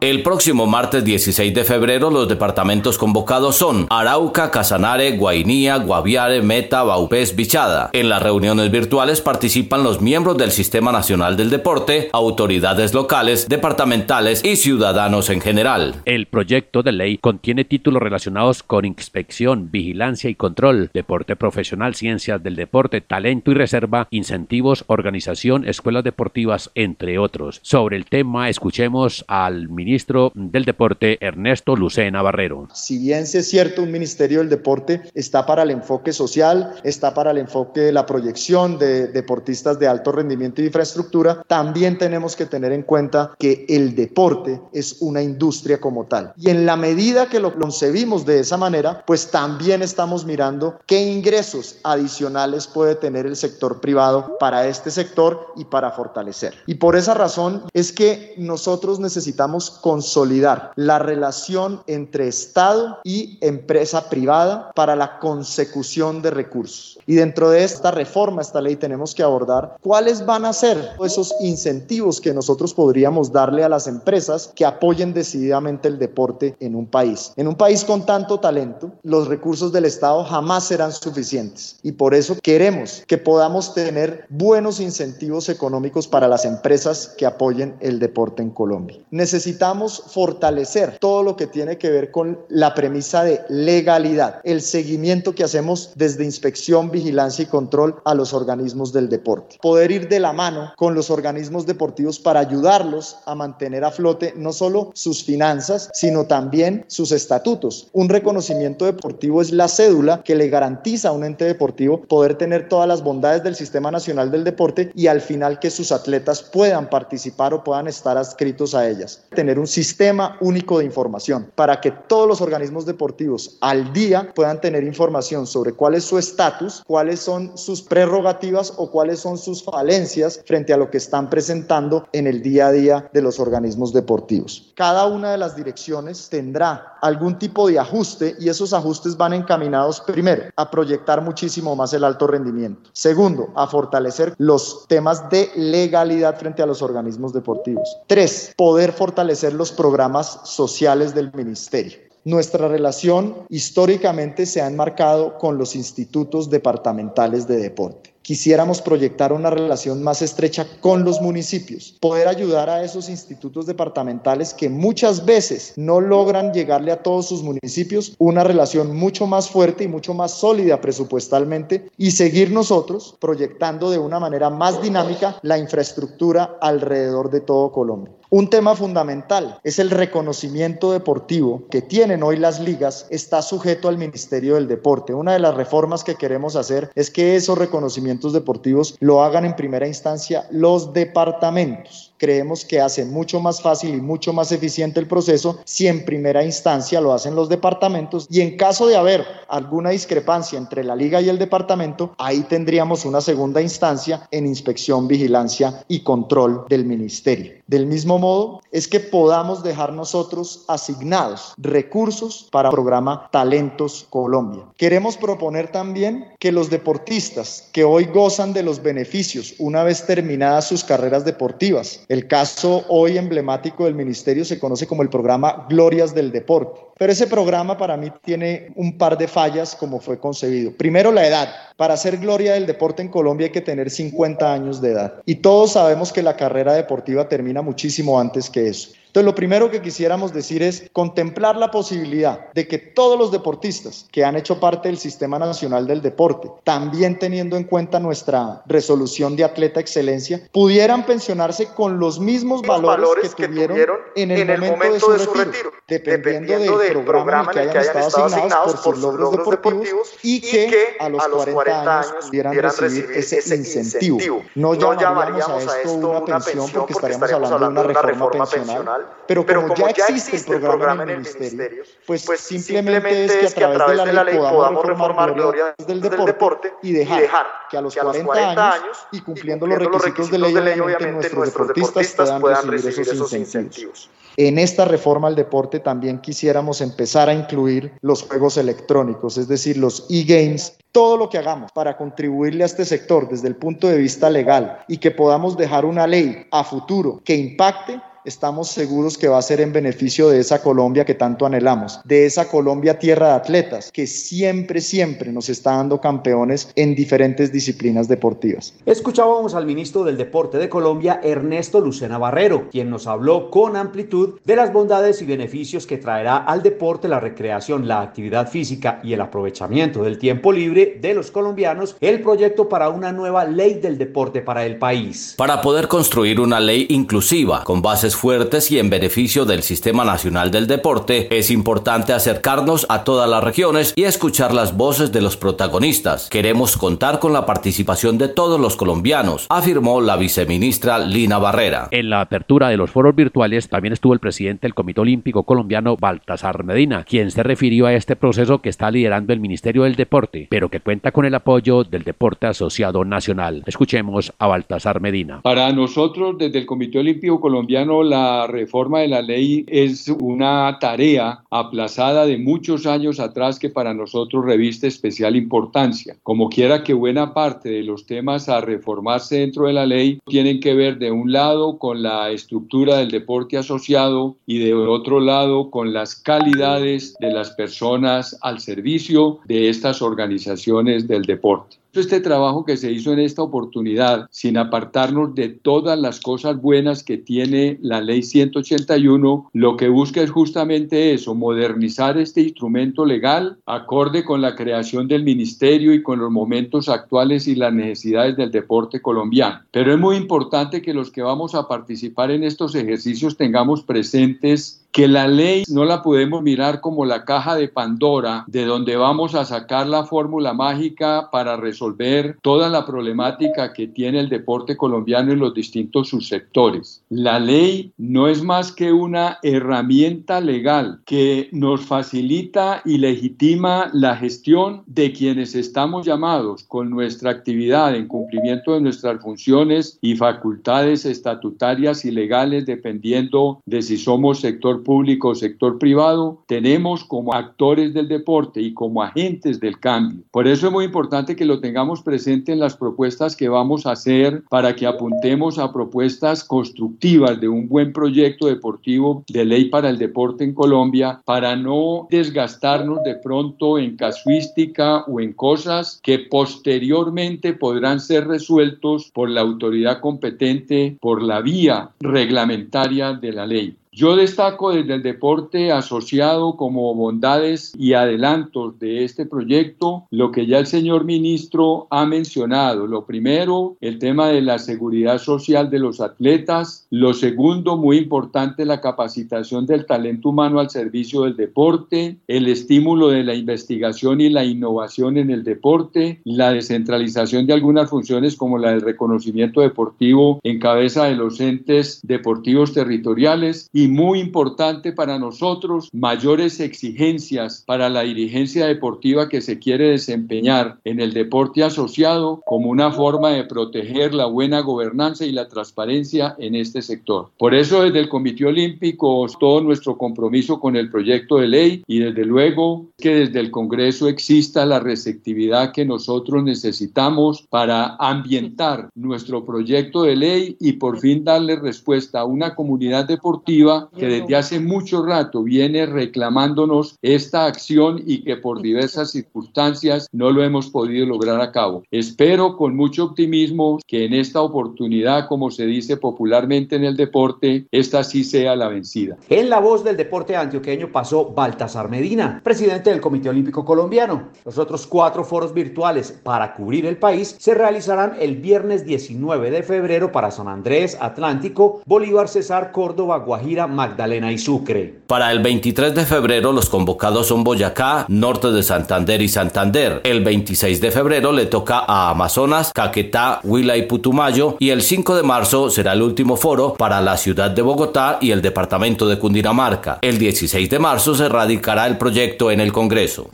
El 0.00 0.22
próximo 0.22 0.66
martes 0.66 1.04
16 1.04 1.52
de 1.52 1.64
febrero 1.64 2.08
los 2.10 2.28
departamentos 2.28 2.98
convocados 2.98 3.56
son 3.56 3.88
Arauca, 3.90 4.52
Casanare, 4.52 5.16
Guainía, 5.16 5.76
Guaviare, 5.78 6.40
Meta, 6.40 6.84
Baupés, 6.84 7.34
Bichada. 7.34 7.90
En 7.92 8.08
las 8.08 8.22
reuniones 8.22 8.70
virtuales 8.70 9.20
participan 9.20 9.82
los 9.82 10.00
miembros 10.00 10.38
del 10.38 10.52
Sistema 10.52 10.92
Nacional 10.92 11.36
del 11.36 11.50
Deporte, 11.50 12.10
autoridades 12.12 12.94
locales, 12.94 13.48
departamentales 13.48 14.44
y 14.44 14.54
ciudadanos 14.54 15.30
en 15.30 15.40
general. 15.40 15.96
El 16.04 16.26
proyecto 16.26 16.84
de 16.84 16.92
ley 16.92 17.18
contiene 17.18 17.64
títulos 17.64 18.02
relacionados 18.02 18.62
con 18.62 18.84
inspección, 18.84 19.72
vigilancia 19.72 20.30
y 20.30 20.36
control, 20.36 20.90
deporte 20.94 21.34
profesional, 21.34 21.96
ciencias 21.96 22.40
del 22.40 22.54
deporte, 22.54 23.00
talento 23.00 23.50
y 23.50 23.54
reserva, 23.54 24.06
incentivos, 24.10 24.84
organización, 24.86 25.66
escuelas 25.66 26.04
deportivas, 26.04 26.70
entre 26.76 27.18
otros. 27.18 27.58
Sobre 27.62 27.96
el 27.96 28.04
tema 28.04 28.48
escuchemos 28.48 29.24
a 29.26 29.39
al 29.46 29.68
ministro 29.68 30.32
del 30.34 30.64
Deporte, 30.64 31.16
Ernesto 31.20 31.74
Lucena 31.74 32.22
Barrero. 32.22 32.68
Si 32.74 32.98
bien 32.98 33.22
es 33.22 33.48
cierto, 33.48 33.82
un 33.82 33.90
Ministerio 33.90 34.40
del 34.40 34.48
Deporte 34.48 35.02
está 35.14 35.46
para 35.46 35.62
el 35.62 35.70
enfoque 35.70 36.12
social, 36.12 36.74
está 36.84 37.14
para 37.14 37.30
el 37.30 37.38
enfoque 37.38 37.80
de 37.80 37.92
la 37.92 38.04
proyección 38.04 38.78
de 38.78 39.08
deportistas 39.08 39.78
de 39.78 39.88
alto 39.88 40.12
rendimiento 40.12 40.60
y 40.60 40.66
infraestructura, 40.66 41.42
también 41.46 41.96
tenemos 41.96 42.36
que 42.36 42.46
tener 42.46 42.72
en 42.72 42.82
cuenta 42.82 43.32
que 43.38 43.64
el 43.68 43.94
deporte 43.94 44.60
es 44.72 44.98
una 45.00 45.22
industria 45.22 45.80
como 45.80 46.04
tal. 46.06 46.32
Y 46.36 46.50
en 46.50 46.66
la 46.66 46.76
medida 46.76 47.28
que 47.28 47.40
lo 47.40 47.54
concebimos 47.54 48.26
de 48.26 48.40
esa 48.40 48.56
manera, 48.56 49.02
pues 49.06 49.30
también 49.30 49.82
estamos 49.82 50.24
mirando 50.24 50.78
qué 50.86 51.00
ingresos 51.00 51.78
adicionales 51.84 52.66
puede 52.66 52.94
tener 52.94 53.26
el 53.26 53.36
sector 53.36 53.80
privado 53.80 54.36
para 54.38 54.66
este 54.66 54.90
sector 54.90 55.46
y 55.56 55.64
para 55.64 55.90
fortalecer. 55.92 56.54
Y 56.66 56.74
por 56.74 56.96
esa 56.96 57.14
razón 57.14 57.62
es 57.72 57.92
que 57.92 58.34
nosotros 58.36 59.00
necesitamos 59.00 59.29
necesitamos 59.30 59.70
consolidar 59.70 60.72
la 60.74 60.98
relación 60.98 61.82
entre 61.86 62.26
Estado 62.26 62.98
y 63.04 63.38
empresa 63.40 64.08
privada 64.08 64.72
para 64.74 64.96
la 64.96 65.20
consecución 65.20 66.20
de 66.20 66.30
recursos. 66.30 66.98
Y 67.06 67.14
dentro 67.14 67.50
de 67.50 67.62
esta 67.62 67.92
reforma, 67.92 68.42
esta 68.42 68.60
ley, 68.60 68.74
tenemos 68.74 69.14
que 69.14 69.22
abordar 69.22 69.76
cuáles 69.82 70.26
van 70.26 70.44
a 70.44 70.52
ser 70.52 70.76
esos 71.04 71.34
incentivos 71.40 72.20
que 72.20 72.34
nosotros 72.34 72.74
podríamos 72.74 73.30
darle 73.30 73.62
a 73.62 73.68
las 73.68 73.86
empresas 73.86 74.50
que 74.54 74.64
apoyen 74.64 75.14
decididamente 75.14 75.86
el 75.86 75.98
deporte 75.98 76.56
en 76.58 76.74
un 76.74 76.86
país. 76.86 77.32
En 77.36 77.46
un 77.46 77.54
país 77.54 77.84
con 77.84 78.04
tanto 78.04 78.40
talento, 78.40 78.90
los 79.04 79.28
recursos 79.28 79.70
del 79.72 79.84
Estado 79.84 80.24
jamás 80.24 80.64
serán 80.64 80.92
suficientes. 80.92 81.76
Y 81.82 81.92
por 81.92 82.14
eso 82.14 82.36
queremos 82.42 83.04
que 83.06 83.18
podamos 83.18 83.74
tener 83.74 84.26
buenos 84.28 84.80
incentivos 84.80 85.48
económicos 85.48 86.08
para 86.08 86.26
las 86.26 86.44
empresas 86.44 87.14
que 87.16 87.26
apoyen 87.26 87.76
el 87.80 88.00
deporte 88.00 88.42
en 88.42 88.50
Colombia 88.50 88.80
necesitamos 89.20 90.02
fortalecer 90.06 90.96
todo 90.98 91.22
lo 91.22 91.36
que 91.36 91.46
tiene 91.46 91.76
que 91.76 91.90
ver 91.90 92.10
con 92.10 92.38
la 92.48 92.74
premisa 92.74 93.22
de 93.22 93.42
legalidad, 93.50 94.40
el 94.44 94.62
seguimiento 94.62 95.34
que 95.34 95.44
hacemos 95.44 95.92
desde 95.94 96.24
inspección, 96.24 96.90
vigilancia 96.90 97.42
y 97.42 97.46
control 97.46 98.00
a 98.06 98.14
los 98.14 98.32
organismos 98.32 98.94
del 98.94 99.10
deporte. 99.10 99.58
Poder 99.60 99.90
ir 99.90 100.08
de 100.08 100.20
la 100.20 100.32
mano 100.32 100.72
con 100.78 100.94
los 100.94 101.10
organismos 101.10 101.66
deportivos 101.66 102.18
para 102.18 102.40
ayudarlos 102.40 103.18
a 103.26 103.34
mantener 103.34 103.84
a 103.84 103.90
flote 103.90 104.32
no 104.36 104.54
solo 104.54 104.90
sus 104.94 105.22
finanzas, 105.22 105.90
sino 105.92 106.24
también 106.24 106.86
sus 106.88 107.12
estatutos. 107.12 107.88
Un 107.92 108.08
reconocimiento 108.08 108.86
deportivo 108.86 109.42
es 109.42 109.52
la 109.52 109.68
cédula 109.68 110.22
que 110.22 110.34
le 110.34 110.48
garantiza 110.48 111.10
a 111.10 111.12
un 111.12 111.24
ente 111.24 111.44
deportivo 111.44 112.00
poder 112.00 112.36
tener 112.36 112.70
todas 112.70 112.88
las 112.88 113.02
bondades 113.02 113.42
del 113.42 113.54
Sistema 113.54 113.90
Nacional 113.90 114.30
del 114.30 114.44
Deporte 114.44 114.90
y 114.94 115.08
al 115.08 115.20
final 115.20 115.58
que 115.58 115.70
sus 115.70 115.92
atletas 115.92 116.42
puedan 116.42 116.88
participar 116.88 117.52
o 117.52 117.62
puedan 117.62 117.86
estar 117.86 118.16
adscritos 118.16 118.74
a 118.74 118.88
ellas. 118.88 119.09
Tener 119.34 119.58
un 119.58 119.66
sistema 119.66 120.36
único 120.40 120.78
de 120.78 120.84
información 120.84 121.50
para 121.54 121.80
que 121.80 121.90
todos 121.90 122.28
los 122.28 122.40
organismos 122.40 122.86
deportivos 122.86 123.56
al 123.60 123.92
día 123.92 124.32
puedan 124.34 124.60
tener 124.60 124.84
información 124.84 125.46
sobre 125.46 125.72
cuál 125.72 125.94
es 125.94 126.04
su 126.04 126.18
estatus, 126.18 126.82
cuáles 126.86 127.20
son 127.20 127.56
sus 127.56 127.82
prerrogativas 127.82 128.72
o 128.76 128.90
cuáles 128.90 129.20
son 129.20 129.38
sus 129.38 129.62
falencias 129.62 130.40
frente 130.46 130.72
a 130.72 130.76
lo 130.76 130.90
que 130.90 130.98
están 130.98 131.30
presentando 131.30 132.06
en 132.12 132.26
el 132.26 132.42
día 132.42 132.68
a 132.68 132.72
día 132.72 133.10
de 133.12 133.22
los 133.22 133.38
organismos 133.38 133.92
deportivos. 133.92 134.72
Cada 134.76 135.06
una 135.06 135.32
de 135.32 135.38
las 135.38 135.56
direcciones 135.56 136.28
tendrá 136.28 136.96
algún 137.02 137.38
tipo 137.38 137.68
de 137.68 137.78
ajuste 137.78 138.36
y 138.38 138.48
esos 138.48 138.72
ajustes 138.72 139.16
van 139.16 139.32
encaminados 139.32 140.00
primero 140.00 140.44
a 140.56 140.70
proyectar 140.70 141.22
muchísimo 141.22 141.74
más 141.76 141.92
el 141.92 142.04
alto 142.04 142.26
rendimiento. 142.26 142.90
Segundo, 142.92 143.48
a 143.56 143.66
fortalecer 143.66 144.34
los 144.38 144.86
temas 144.88 145.28
de 145.30 145.50
legalidad 145.56 146.38
frente 146.38 146.62
a 146.62 146.66
los 146.66 146.82
organismos 146.82 147.32
deportivos. 147.32 147.98
Tres, 148.06 148.52
poder 148.56 148.92
fortalecer 149.00 149.54
los 149.54 149.72
programas 149.72 150.40
sociales 150.44 151.14
del 151.14 151.32
ministerio. 151.32 151.96
Nuestra 152.22 152.68
relación 152.68 153.46
históricamente 153.48 154.44
se 154.44 154.60
ha 154.60 154.66
enmarcado 154.66 155.38
con 155.38 155.56
los 155.56 155.74
institutos 155.74 156.50
departamentales 156.50 157.48
de 157.48 157.56
deporte 157.56 158.10
quisiéramos 158.30 158.80
proyectar 158.80 159.32
una 159.32 159.50
relación 159.50 160.04
más 160.04 160.22
estrecha 160.22 160.64
con 160.80 161.02
los 161.04 161.20
municipios, 161.20 161.96
poder 162.00 162.28
ayudar 162.28 162.70
a 162.70 162.84
esos 162.84 163.08
institutos 163.08 163.66
departamentales 163.66 164.54
que 164.54 164.68
muchas 164.68 165.24
veces 165.24 165.72
no 165.76 166.00
logran 166.00 166.52
llegarle 166.52 166.92
a 166.92 167.02
todos 167.02 167.26
sus 167.26 167.42
municipios 167.42 168.14
una 168.18 168.44
relación 168.44 168.96
mucho 168.96 169.26
más 169.26 169.50
fuerte 169.50 169.82
y 169.82 169.88
mucho 169.88 170.14
más 170.14 170.30
sólida 170.30 170.80
presupuestalmente 170.80 171.90
y 171.96 172.12
seguir 172.12 172.52
nosotros 172.52 173.16
proyectando 173.20 173.90
de 173.90 173.98
una 173.98 174.20
manera 174.20 174.48
más 174.48 174.80
dinámica 174.80 175.40
la 175.42 175.58
infraestructura 175.58 176.56
alrededor 176.60 177.30
de 177.30 177.40
todo 177.40 177.72
Colombia. 177.72 178.19
Un 178.32 178.48
tema 178.48 178.76
fundamental 178.76 179.58
es 179.64 179.80
el 179.80 179.90
reconocimiento 179.90 180.92
deportivo 180.92 181.64
que 181.68 181.82
tienen 181.82 182.22
hoy 182.22 182.36
las 182.36 182.60
ligas, 182.60 183.08
está 183.10 183.42
sujeto 183.42 183.88
al 183.88 183.98
Ministerio 183.98 184.54
del 184.54 184.68
Deporte. 184.68 185.12
Una 185.12 185.32
de 185.32 185.40
las 185.40 185.56
reformas 185.56 186.04
que 186.04 186.14
queremos 186.14 186.54
hacer 186.54 186.92
es 186.94 187.10
que 187.10 187.34
esos 187.34 187.58
reconocimientos 187.58 188.32
deportivos 188.32 188.96
lo 189.00 189.24
hagan 189.24 189.44
en 189.44 189.56
primera 189.56 189.88
instancia 189.88 190.46
los 190.52 190.92
departamentos 190.92 192.10
creemos 192.20 192.66
que 192.66 192.80
hace 192.80 193.06
mucho 193.06 193.40
más 193.40 193.62
fácil 193.62 193.94
y 193.94 194.00
mucho 194.00 194.32
más 194.34 194.52
eficiente 194.52 195.00
el 195.00 195.08
proceso 195.08 195.58
si 195.64 195.88
en 195.88 196.04
primera 196.04 196.44
instancia 196.44 197.00
lo 197.00 197.14
hacen 197.14 197.34
los 197.34 197.48
departamentos 197.48 198.26
y 198.30 198.42
en 198.42 198.58
caso 198.58 198.86
de 198.86 198.96
haber 198.96 199.24
alguna 199.48 199.90
discrepancia 199.90 200.58
entre 200.58 200.84
la 200.84 200.94
liga 200.94 201.20
y 201.22 201.30
el 201.30 201.38
departamento, 201.38 202.14
ahí 202.18 202.40
tendríamos 202.42 203.06
una 203.06 203.22
segunda 203.22 203.62
instancia 203.62 204.28
en 204.30 204.46
inspección, 204.46 205.08
vigilancia 205.08 205.82
y 205.88 206.00
control 206.00 206.66
del 206.68 206.84
ministerio. 206.84 207.59
Del 207.70 207.86
mismo 207.86 208.18
modo, 208.18 208.62
es 208.72 208.88
que 208.88 208.98
podamos 208.98 209.62
dejar 209.62 209.92
nosotros 209.92 210.64
asignados 210.66 211.54
recursos 211.56 212.48
para 212.50 212.68
el 212.68 212.74
programa 212.74 213.28
Talentos 213.30 214.08
Colombia. 214.10 214.64
Queremos 214.76 215.16
proponer 215.16 215.70
también 215.70 216.32
que 216.40 216.50
los 216.50 216.68
deportistas 216.68 217.68
que 217.72 217.84
hoy 217.84 218.06
gozan 218.06 218.52
de 218.52 218.64
los 218.64 218.82
beneficios 218.82 219.54
una 219.60 219.84
vez 219.84 220.04
terminadas 220.04 220.66
sus 220.66 220.82
carreras 220.82 221.24
deportivas, 221.24 222.04
el 222.08 222.26
caso 222.26 222.84
hoy 222.88 223.16
emblemático 223.16 223.84
del 223.84 223.94
ministerio 223.94 224.44
se 224.44 224.58
conoce 224.58 224.88
como 224.88 225.02
el 225.04 225.08
programa 225.08 225.66
Glorias 225.68 226.12
del 226.12 226.32
Deporte. 226.32 226.89
Pero 227.00 227.14
ese 227.14 227.26
programa 227.26 227.78
para 227.78 227.96
mí 227.96 228.12
tiene 228.22 228.74
un 228.76 228.98
par 228.98 229.16
de 229.16 229.26
fallas 229.26 229.74
como 229.74 230.00
fue 230.00 230.18
concebido. 230.18 230.70
Primero, 230.76 231.10
la 231.10 231.26
edad. 231.26 231.48
Para 231.78 231.96
ser 231.96 232.18
gloria 232.18 232.52
del 232.52 232.66
deporte 232.66 233.00
en 233.00 233.08
Colombia 233.08 233.46
hay 233.46 233.52
que 233.52 233.62
tener 233.62 233.88
50 233.88 234.52
años 234.52 234.82
de 234.82 234.90
edad. 234.90 235.14
Y 235.24 235.36
todos 235.36 235.72
sabemos 235.72 236.12
que 236.12 236.22
la 236.22 236.36
carrera 236.36 236.74
deportiva 236.74 237.26
termina 237.26 237.62
muchísimo 237.62 238.20
antes 238.20 238.50
que 238.50 238.68
eso. 238.68 238.90
Entonces, 239.10 239.26
lo 239.26 239.34
primero 239.34 239.68
que 239.72 239.82
quisiéramos 239.82 240.32
decir 240.32 240.62
es 240.62 240.88
contemplar 240.92 241.56
la 241.56 241.72
posibilidad 241.72 242.52
de 242.52 242.68
que 242.68 242.78
todos 242.78 243.18
los 243.18 243.32
deportistas 243.32 244.06
que 244.12 244.24
han 244.24 244.36
hecho 244.36 244.60
parte 244.60 244.86
del 244.86 244.98
Sistema 244.98 245.36
Nacional 245.36 245.88
del 245.88 246.00
Deporte, 246.00 246.48
también 246.62 247.18
teniendo 247.18 247.56
en 247.56 247.64
cuenta 247.64 247.98
nuestra 247.98 248.62
resolución 248.66 249.34
de 249.34 249.42
atleta 249.42 249.80
excelencia, 249.80 250.40
pudieran 250.52 251.06
pensionarse 251.06 251.66
con 251.74 251.98
los 251.98 252.20
mismos 252.20 252.62
valores, 252.62 253.34
que, 253.34 253.48
tuvieron 253.48 253.98
en 254.14 254.30
el, 254.30 254.60
momento, 254.60 255.12
de 255.12 255.18
su, 255.18 255.34
retiro, 255.34 255.72
dependiendo, 255.88 256.78
del 256.78 257.02
programa, 257.04 257.50
en 257.50 257.58
el 257.58 257.70
que 257.70 257.78
hayan 257.78 257.98
estado 257.98 258.26
asignados 258.26 258.76
por 258.76 258.94
sus 258.94 259.02
logros, 259.02 259.32
deportivos, 259.32 260.14
y, 260.22 260.40
que, 260.40 260.96
a 261.00 261.08
los 261.08 261.26
40, 261.26 261.98
años 261.98 262.14
pudieran 262.26 262.54
recibir 262.54 263.10
ese, 263.10 263.56
incentivo. 263.56 264.44
No, 264.54 264.74
llamaríamos 264.74 265.66
a 265.66 265.80
esto 265.80 265.94
una 265.94 266.38
pensión 266.38 266.70
porque 266.72 266.92
estaríamos 266.92 267.50
hablando 267.50 267.82
de 267.82 267.88
una 267.88 268.02
reforma 268.02 268.46
pensional 268.46 268.99
pero 269.26 269.46
como, 269.46 269.76
ya, 269.76 270.06
existe 270.08 270.54
el 270.54 270.60
programa, 270.60 271.04
en 271.04 271.10
el 271.10 271.20
ministerio, 271.20 271.84
pues, 272.06 272.24
pues 272.24 272.40
simplemente, 272.40 273.44
es 273.44 273.54
que 273.54 273.64
a 273.64 273.72
través 273.72 274.04
de 274.04 274.12
la 274.12 274.24
ley 274.24 274.36
podamos 274.38 274.84
reformar 274.84 275.34
glorias 275.34 275.74
del 275.86 276.00
deporte 276.00 276.74
y 276.82 276.92
dejar, 276.92 277.46
que 277.70 277.76
a 277.76 277.80
los 277.80 277.94
40 277.96 278.72
años 278.72 278.98
y 279.12 279.20
cumpliendo 279.20 279.66
los 279.66 279.78
requisitos 279.78 280.30
de 280.30 280.38
ley, 280.38 280.80
obviamente 280.80 281.30
nuestros 281.30 281.68
deportistas 281.68 282.40
puedan 282.40 282.66
recibir 282.68 283.08
esos 283.08 283.32
incentivos. 283.32 284.10
En 284.36 284.58
esta 284.58 284.84
reforma 284.84 285.28
al 285.28 285.34
deporte 285.34 285.80
también 285.80 286.20
quisiéramos 286.20 286.80
empezar 286.80 287.28
a 287.28 287.34
incluir 287.34 287.92
los 288.00 288.22
juegos 288.22 288.56
electrónicos, 288.56 289.36
es 289.36 289.48
decir, 289.48 289.76
los 289.76 290.06
e-games, 290.08 290.76
todo 290.92 291.16
lo 291.16 291.28
que 291.28 291.38
hagamos 291.38 291.72
para 291.72 291.96
contribuirle 291.96 292.62
a 292.62 292.66
este 292.66 292.84
sector 292.84 293.28
desde 293.28 293.48
el 293.48 293.56
punto 293.56 293.88
de 293.88 293.98
vista 293.98 294.30
legal 294.30 294.84
y 294.88 294.98
que 294.98 295.10
podamos 295.10 295.56
dejar 295.56 295.84
una 295.84 296.06
ley 296.06 296.46
a 296.50 296.64
futuro 296.64 297.20
que 297.24 297.34
impacte 297.34 298.00
estamos 298.24 298.68
seguros 298.68 299.16
que 299.16 299.28
va 299.28 299.38
a 299.38 299.42
ser 299.42 299.60
en 299.60 299.72
beneficio 299.72 300.28
de 300.28 300.40
esa 300.40 300.62
Colombia 300.62 301.04
que 301.04 301.14
tanto 301.14 301.46
anhelamos, 301.46 302.00
de 302.04 302.26
esa 302.26 302.48
Colombia 302.48 302.98
tierra 302.98 303.28
de 303.28 303.34
atletas 303.34 303.90
que 303.92 304.06
siempre, 304.06 304.80
siempre 304.80 305.32
nos 305.32 305.48
está 305.48 305.76
dando 305.76 306.00
campeones 306.00 306.70
en 306.76 306.94
diferentes 306.94 307.52
disciplinas 307.52 308.08
deportivas. 308.08 308.74
Escuchábamos 308.86 309.54
al 309.54 309.66
ministro 309.66 310.04
del 310.04 310.16
Deporte 310.16 310.58
de 310.58 310.68
Colombia, 310.68 311.20
Ernesto 311.22 311.80
Lucena 311.80 312.18
Barrero, 312.18 312.68
quien 312.70 312.90
nos 312.90 313.06
habló 313.06 313.50
con 313.50 313.76
amplitud 313.76 314.38
de 314.44 314.56
las 314.56 314.72
bondades 314.72 315.22
y 315.22 315.24
beneficios 315.24 315.86
que 315.86 315.98
traerá 315.98 316.36
al 316.36 316.62
deporte 316.62 317.08
la 317.08 317.20
recreación, 317.20 317.88
la 317.88 318.00
actividad 318.00 318.48
física 318.48 319.00
y 319.02 319.12
el 319.12 319.20
aprovechamiento 319.20 320.02
del 320.02 320.18
tiempo 320.18 320.52
libre 320.52 320.98
de 321.00 321.14
los 321.14 321.30
colombianos, 321.30 321.96
el 322.00 322.20
proyecto 322.20 322.68
para 322.68 322.88
una 322.90 323.12
nueva 323.12 323.44
ley 323.44 323.74
del 323.74 323.98
deporte 323.98 324.40
para 324.42 324.66
el 324.66 324.76
país. 324.78 325.34
Para 325.36 325.62
poder 325.62 325.88
construir 325.88 326.40
una 326.40 326.60
ley 326.60 326.86
inclusiva 326.90 327.64
con 327.64 327.82
bases 327.82 328.09
fuertes 328.16 328.70
y 328.70 328.78
en 328.78 328.90
beneficio 328.90 329.44
del 329.44 329.62
Sistema 329.62 330.04
Nacional 330.04 330.50
del 330.50 330.66
Deporte, 330.66 331.28
es 331.30 331.50
importante 331.50 332.12
acercarnos 332.12 332.86
a 332.88 333.04
todas 333.04 333.28
las 333.28 333.42
regiones 333.42 333.92
y 333.96 334.04
escuchar 334.04 334.52
las 334.52 334.76
voces 334.76 335.12
de 335.12 335.20
los 335.20 335.36
protagonistas. 335.36 336.28
Queremos 336.28 336.76
contar 336.76 337.18
con 337.18 337.32
la 337.32 337.46
participación 337.46 338.18
de 338.18 338.28
todos 338.28 338.60
los 338.60 338.76
colombianos, 338.76 339.46
afirmó 339.48 340.00
la 340.00 340.16
viceministra 340.16 340.98
Lina 340.98 341.38
Barrera. 341.38 341.88
En 341.90 342.10
la 342.10 342.20
apertura 342.20 342.68
de 342.68 342.76
los 342.76 342.90
foros 342.90 343.14
virtuales 343.14 343.68
también 343.68 343.92
estuvo 343.92 344.12
el 344.12 344.20
presidente 344.20 344.66
del 344.66 344.74
Comité 344.74 345.00
Olímpico 345.00 345.44
Colombiano, 345.44 345.96
Baltasar 345.96 346.64
Medina, 346.64 347.04
quien 347.04 347.30
se 347.30 347.42
refirió 347.42 347.86
a 347.86 347.94
este 347.94 348.16
proceso 348.16 348.60
que 348.60 348.68
está 348.68 348.90
liderando 348.90 349.32
el 349.32 349.40
Ministerio 349.40 349.84
del 349.84 349.96
Deporte, 349.96 350.46
pero 350.50 350.68
que 350.68 350.80
cuenta 350.80 351.12
con 351.12 351.24
el 351.24 351.34
apoyo 351.34 351.84
del 351.84 352.04
Deporte 352.04 352.46
Asociado 352.46 353.04
Nacional. 353.04 353.62
Escuchemos 353.66 354.32
a 354.38 354.46
Baltasar 354.46 355.00
Medina. 355.00 355.40
Para 355.42 355.72
nosotros, 355.72 356.36
desde 356.38 356.58
el 356.58 356.66
Comité 356.66 356.98
Olímpico 356.98 357.40
Colombiano, 357.40 357.99
la 358.02 358.46
reforma 358.46 359.00
de 359.00 359.08
la 359.08 359.22
ley 359.22 359.64
es 359.68 360.08
una 360.20 360.78
tarea 360.80 361.42
aplazada 361.50 362.26
de 362.26 362.38
muchos 362.38 362.86
años 362.86 363.20
atrás 363.20 363.58
que 363.58 363.70
para 363.70 363.94
nosotros 363.94 364.44
reviste 364.44 364.86
especial 364.86 365.36
importancia. 365.36 366.16
Como 366.22 366.48
quiera 366.48 366.82
que 366.82 366.94
buena 366.94 367.34
parte 367.34 367.68
de 367.68 367.82
los 367.82 368.06
temas 368.06 368.48
a 368.48 368.60
reformarse 368.60 369.38
dentro 369.38 369.66
de 369.66 369.72
la 369.72 369.86
ley 369.86 370.18
tienen 370.26 370.60
que 370.60 370.74
ver 370.74 370.98
de 370.98 371.10
un 371.10 371.32
lado 371.32 371.78
con 371.78 372.02
la 372.02 372.30
estructura 372.30 372.98
del 372.98 373.10
deporte 373.10 373.56
asociado 373.56 374.36
y 374.46 374.58
de 374.58 374.74
otro 374.74 375.20
lado 375.20 375.70
con 375.70 375.92
las 375.92 376.16
calidades 376.16 377.14
de 377.20 377.32
las 377.32 377.50
personas 377.50 378.38
al 378.42 378.60
servicio 378.60 379.38
de 379.46 379.68
estas 379.68 380.02
organizaciones 380.02 381.06
del 381.08 381.22
deporte. 381.22 381.76
Este 381.92 382.20
trabajo 382.20 382.64
que 382.64 382.76
se 382.76 382.92
hizo 382.92 383.12
en 383.12 383.18
esta 383.18 383.42
oportunidad, 383.42 384.28
sin 384.30 384.56
apartarnos 384.58 385.34
de 385.34 385.48
todas 385.48 385.98
las 385.98 386.20
cosas 386.20 386.60
buenas 386.60 387.02
que 387.02 387.18
tiene 387.18 387.78
la 387.82 388.00
ley 388.00 388.22
181, 388.22 389.50
lo 389.52 389.76
que 389.76 389.88
busca 389.88 390.22
es 390.22 390.30
justamente 390.30 391.12
eso, 391.12 391.34
modernizar 391.34 392.16
este 392.16 392.42
instrumento 392.42 393.04
legal 393.04 393.58
acorde 393.66 394.24
con 394.24 394.40
la 394.40 394.54
creación 394.54 395.08
del 395.08 395.24
ministerio 395.24 395.92
y 395.92 396.02
con 396.02 396.20
los 396.20 396.30
momentos 396.30 396.88
actuales 396.88 397.48
y 397.48 397.56
las 397.56 397.72
necesidades 397.72 398.36
del 398.36 398.52
deporte 398.52 399.02
colombiano. 399.02 399.62
Pero 399.72 399.92
es 399.92 399.98
muy 399.98 400.16
importante 400.16 400.82
que 400.82 400.94
los 400.94 401.10
que 401.10 401.22
vamos 401.22 401.56
a 401.56 401.66
participar 401.66 402.30
en 402.30 402.44
estos 402.44 402.76
ejercicios 402.76 403.36
tengamos 403.36 403.82
presentes 403.82 404.86
que 404.92 405.08
la 405.08 405.28
ley 405.28 405.64
no 405.68 405.84
la 405.84 406.02
podemos 406.02 406.42
mirar 406.42 406.80
como 406.80 407.04
la 407.04 407.24
caja 407.24 407.54
de 407.54 407.68
Pandora, 407.68 408.44
de 408.46 408.64
donde 408.64 408.96
vamos 408.96 409.34
a 409.34 409.44
sacar 409.44 409.86
la 409.86 410.04
fórmula 410.04 410.52
mágica 410.52 411.28
para 411.30 411.56
resolver 411.56 412.38
toda 412.42 412.68
la 412.68 412.84
problemática 412.84 413.72
que 413.72 413.86
tiene 413.86 414.20
el 414.20 414.28
deporte 414.28 414.76
colombiano 414.76 415.32
en 415.32 415.38
los 415.38 415.54
distintos 415.54 416.08
subsectores. 416.08 417.02
La 417.08 417.38
ley 417.38 417.92
no 417.98 418.28
es 418.28 418.42
más 418.42 418.72
que 418.72 418.92
una 418.92 419.38
herramienta 419.42 420.40
legal 420.40 421.00
que 421.04 421.48
nos 421.52 421.82
facilita 421.82 422.82
y 422.84 422.98
legitima 422.98 423.90
la 423.92 424.16
gestión 424.16 424.82
de 424.86 425.12
quienes 425.12 425.54
estamos 425.54 426.06
llamados 426.06 426.64
con 426.64 426.90
nuestra 426.90 427.30
actividad 427.30 427.94
en 427.94 428.08
cumplimiento 428.08 428.74
de 428.74 428.80
nuestras 428.80 429.20
funciones 429.22 429.98
y 430.00 430.16
facultades 430.16 431.04
estatutarias 431.04 432.04
y 432.04 432.10
legales 432.10 432.66
dependiendo 432.66 433.60
de 433.66 433.82
si 433.82 433.96
somos 433.96 434.40
sector 434.40 434.79
público 434.82 435.28
o 435.28 435.34
sector 435.34 435.78
privado, 435.78 436.42
tenemos 436.46 437.04
como 437.04 437.34
actores 437.34 437.94
del 437.94 438.08
deporte 438.08 438.60
y 438.60 438.74
como 438.74 439.02
agentes 439.02 439.60
del 439.60 439.78
cambio. 439.78 440.20
Por 440.30 440.46
eso 440.46 440.66
es 440.66 440.72
muy 440.72 440.84
importante 440.84 441.36
que 441.36 441.44
lo 441.44 441.60
tengamos 441.60 442.02
presente 442.02 442.52
en 442.52 442.60
las 442.60 442.76
propuestas 442.76 443.36
que 443.36 443.48
vamos 443.48 443.86
a 443.86 443.92
hacer 443.92 444.42
para 444.48 444.74
que 444.74 444.86
apuntemos 444.86 445.58
a 445.58 445.72
propuestas 445.72 446.44
constructivas 446.44 447.40
de 447.40 447.48
un 447.48 447.68
buen 447.68 447.92
proyecto 447.92 448.46
deportivo 448.46 449.24
de 449.28 449.44
ley 449.44 449.66
para 449.66 449.90
el 449.90 449.98
deporte 449.98 450.44
en 450.44 450.54
Colombia, 450.54 451.20
para 451.24 451.56
no 451.56 452.06
desgastarnos 452.10 453.02
de 453.04 453.16
pronto 453.16 453.78
en 453.78 453.96
casuística 453.96 455.04
o 455.04 455.20
en 455.20 455.32
cosas 455.32 456.00
que 456.02 456.18
posteriormente 456.18 457.52
podrán 457.54 458.00
ser 458.00 458.26
resueltos 458.26 459.10
por 459.12 459.30
la 459.30 459.40
autoridad 459.40 460.00
competente 460.00 460.96
por 461.00 461.22
la 461.22 461.40
vía 461.40 461.90
reglamentaria 462.00 463.12
de 463.12 463.32
la 463.32 463.46
ley. 463.46 463.76
Yo 463.92 464.14
destaco 464.14 464.70
desde 464.70 464.94
el 464.94 465.02
deporte 465.02 465.72
asociado 465.72 466.56
como 466.56 466.94
bondades 466.94 467.72
y 467.76 467.94
adelantos 467.94 468.78
de 468.78 469.02
este 469.02 469.26
proyecto 469.26 470.04
lo 470.10 470.30
que 470.30 470.46
ya 470.46 470.60
el 470.60 470.68
señor 470.68 471.04
ministro 471.04 471.88
ha 471.90 472.06
mencionado. 472.06 472.86
Lo 472.86 473.04
primero, 473.04 473.76
el 473.80 473.98
tema 473.98 474.28
de 474.28 474.42
la 474.42 474.60
seguridad 474.60 475.18
social 475.18 475.70
de 475.70 475.80
los 475.80 476.00
atletas. 476.00 476.86
Lo 476.90 477.14
segundo, 477.14 477.76
muy 477.76 477.96
importante, 477.96 478.64
la 478.64 478.80
capacitación 478.80 479.66
del 479.66 479.86
talento 479.86 480.28
humano 480.28 480.60
al 480.60 480.70
servicio 480.70 481.22
del 481.22 481.34
deporte, 481.34 482.16
el 482.28 482.46
estímulo 482.46 483.08
de 483.08 483.24
la 483.24 483.34
investigación 483.34 484.20
y 484.20 484.28
la 484.28 484.44
innovación 484.44 485.18
en 485.18 485.30
el 485.30 485.42
deporte, 485.42 486.20
la 486.22 486.52
descentralización 486.52 487.48
de 487.48 487.54
algunas 487.54 487.90
funciones 487.90 488.36
como 488.36 488.56
la 488.56 488.70
del 488.70 488.82
reconocimiento 488.82 489.62
deportivo 489.62 490.38
en 490.44 490.60
cabeza 490.60 491.06
de 491.06 491.16
los 491.16 491.40
entes 491.40 492.00
deportivos 492.04 492.72
territoriales 492.72 493.68
muy 493.88 494.20
importante 494.20 494.92
para 494.92 495.18
nosotros, 495.18 495.88
mayores 495.92 496.60
exigencias 496.60 497.64
para 497.66 497.88
la 497.88 498.02
dirigencia 498.02 498.66
deportiva 498.66 499.28
que 499.28 499.40
se 499.40 499.58
quiere 499.58 499.90
desempeñar 499.90 500.78
en 500.84 501.00
el 501.00 501.12
deporte 501.12 501.62
asociado 501.62 502.42
como 502.46 502.70
una 502.70 502.92
forma 502.92 503.30
de 503.30 503.44
proteger 503.44 504.14
la 504.14 504.26
buena 504.26 504.60
gobernanza 504.60 505.24
y 505.24 505.32
la 505.32 505.48
transparencia 505.48 506.34
en 506.38 506.54
este 506.54 506.82
sector. 506.82 507.30
Por 507.38 507.54
eso 507.54 507.82
desde 507.82 508.00
el 508.00 508.08
Comité 508.08 508.46
Olímpico 508.46 509.26
todo 509.38 509.60
nuestro 509.60 509.96
compromiso 509.96 510.60
con 510.60 510.76
el 510.76 510.90
proyecto 510.90 511.38
de 511.38 511.48
ley 511.48 511.82
y 511.86 511.98
desde 511.98 512.24
luego 512.24 512.86
que 512.98 513.14
desde 513.14 513.40
el 513.40 513.50
Congreso 513.50 514.08
exista 514.08 514.66
la 514.66 514.80
receptividad 514.80 515.72
que 515.72 515.84
nosotros 515.84 516.42
necesitamos 516.42 517.46
para 517.48 517.96
ambientar 517.96 518.90
nuestro 518.94 519.44
proyecto 519.44 520.02
de 520.02 520.16
ley 520.16 520.56
y 520.60 520.72
por 520.72 520.98
fin 520.98 521.24
darle 521.24 521.56
respuesta 521.56 522.20
a 522.20 522.24
una 522.24 522.54
comunidad 522.54 523.06
deportiva 523.06 523.69
que 523.96 524.06
desde 524.06 524.36
hace 524.36 524.60
mucho 524.60 525.04
rato 525.04 525.42
viene 525.42 525.86
reclamándonos 525.86 526.96
esta 527.02 527.46
acción 527.46 528.02
y 528.06 528.22
que 528.22 528.36
por 528.36 528.62
diversas 528.62 529.10
circunstancias 529.10 530.08
no 530.12 530.30
lo 530.30 530.42
hemos 530.42 530.70
podido 530.70 531.06
lograr 531.06 531.40
a 531.40 531.52
cabo. 531.52 531.82
Espero 531.90 532.56
con 532.56 532.76
mucho 532.76 533.04
optimismo 533.04 533.78
que 533.86 534.04
en 534.04 534.14
esta 534.14 534.40
oportunidad, 534.40 535.28
como 535.28 535.50
se 535.50 535.66
dice 535.66 535.96
popularmente 535.96 536.76
en 536.76 536.84
el 536.84 536.96
deporte, 536.96 537.66
esta 537.70 538.04
sí 538.04 538.24
sea 538.24 538.56
la 538.56 538.68
vencida. 538.68 539.16
En 539.28 539.50
la 539.50 539.60
voz 539.60 539.84
del 539.84 539.96
deporte 539.96 540.36
antioqueño 540.36 540.90
pasó 540.92 541.30
Baltasar 541.30 541.88
Medina, 541.88 542.40
presidente 542.42 542.90
del 542.90 543.00
Comité 543.00 543.28
Olímpico 543.28 543.64
Colombiano. 543.64 544.30
Los 544.44 544.58
otros 544.58 544.86
cuatro 544.86 545.24
foros 545.24 545.54
virtuales 545.54 546.12
para 546.22 546.54
cubrir 546.54 546.86
el 546.86 546.96
país 546.96 547.36
se 547.38 547.54
realizarán 547.54 548.14
el 548.20 548.36
viernes 548.36 548.84
19 548.84 549.50
de 549.50 549.62
febrero 549.62 550.12
para 550.12 550.30
San 550.30 550.48
Andrés, 550.48 550.96
Atlántico, 551.00 551.82
Bolívar, 551.86 552.28
Cesar, 552.28 552.72
Córdoba, 552.72 553.18
Guajira, 553.18 553.59
Magdalena 553.66 554.32
y 554.32 554.38
Sucre. 554.38 555.00
Para 555.06 555.32
el 555.32 555.40
23 555.40 555.94
de 555.94 556.04
febrero 556.04 556.52
los 556.52 556.68
convocados 556.68 557.28
son 557.28 557.44
Boyacá, 557.44 558.06
Norte 558.08 558.50
de 558.50 558.62
Santander 558.62 559.20
y 559.22 559.28
Santander. 559.28 560.00
El 560.04 560.22
26 560.22 560.80
de 560.80 560.90
febrero 560.90 561.32
le 561.32 561.46
toca 561.46 561.84
a 561.86 562.10
Amazonas, 562.10 562.72
Caquetá, 562.72 563.40
Huila 563.44 563.76
y 563.76 563.82
Putumayo 563.82 564.56
y 564.58 564.70
el 564.70 564.82
5 564.82 565.16
de 565.16 565.22
marzo 565.22 565.70
será 565.70 565.92
el 565.92 566.02
último 566.02 566.36
foro 566.36 566.74
para 566.74 567.00
la 567.00 567.16
ciudad 567.16 567.50
de 567.50 567.62
Bogotá 567.62 568.18
y 568.20 568.30
el 568.30 568.42
departamento 568.42 569.08
de 569.08 569.18
Cundinamarca. 569.18 569.98
El 570.02 570.18
16 570.18 570.68
de 570.68 570.78
marzo 570.78 571.14
se 571.14 571.28
radicará 571.28 571.86
el 571.86 571.98
proyecto 571.98 572.50
en 572.50 572.60
el 572.60 572.72
Congreso. 572.72 573.30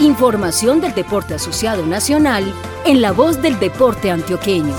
Información 0.00 0.80
del 0.80 0.94
deporte 0.94 1.34
asociado 1.34 1.86
nacional 1.86 2.44
en 2.84 3.00
la 3.00 3.12
voz 3.12 3.40
del 3.40 3.58
deporte 3.60 4.10
antioqueño. 4.10 4.74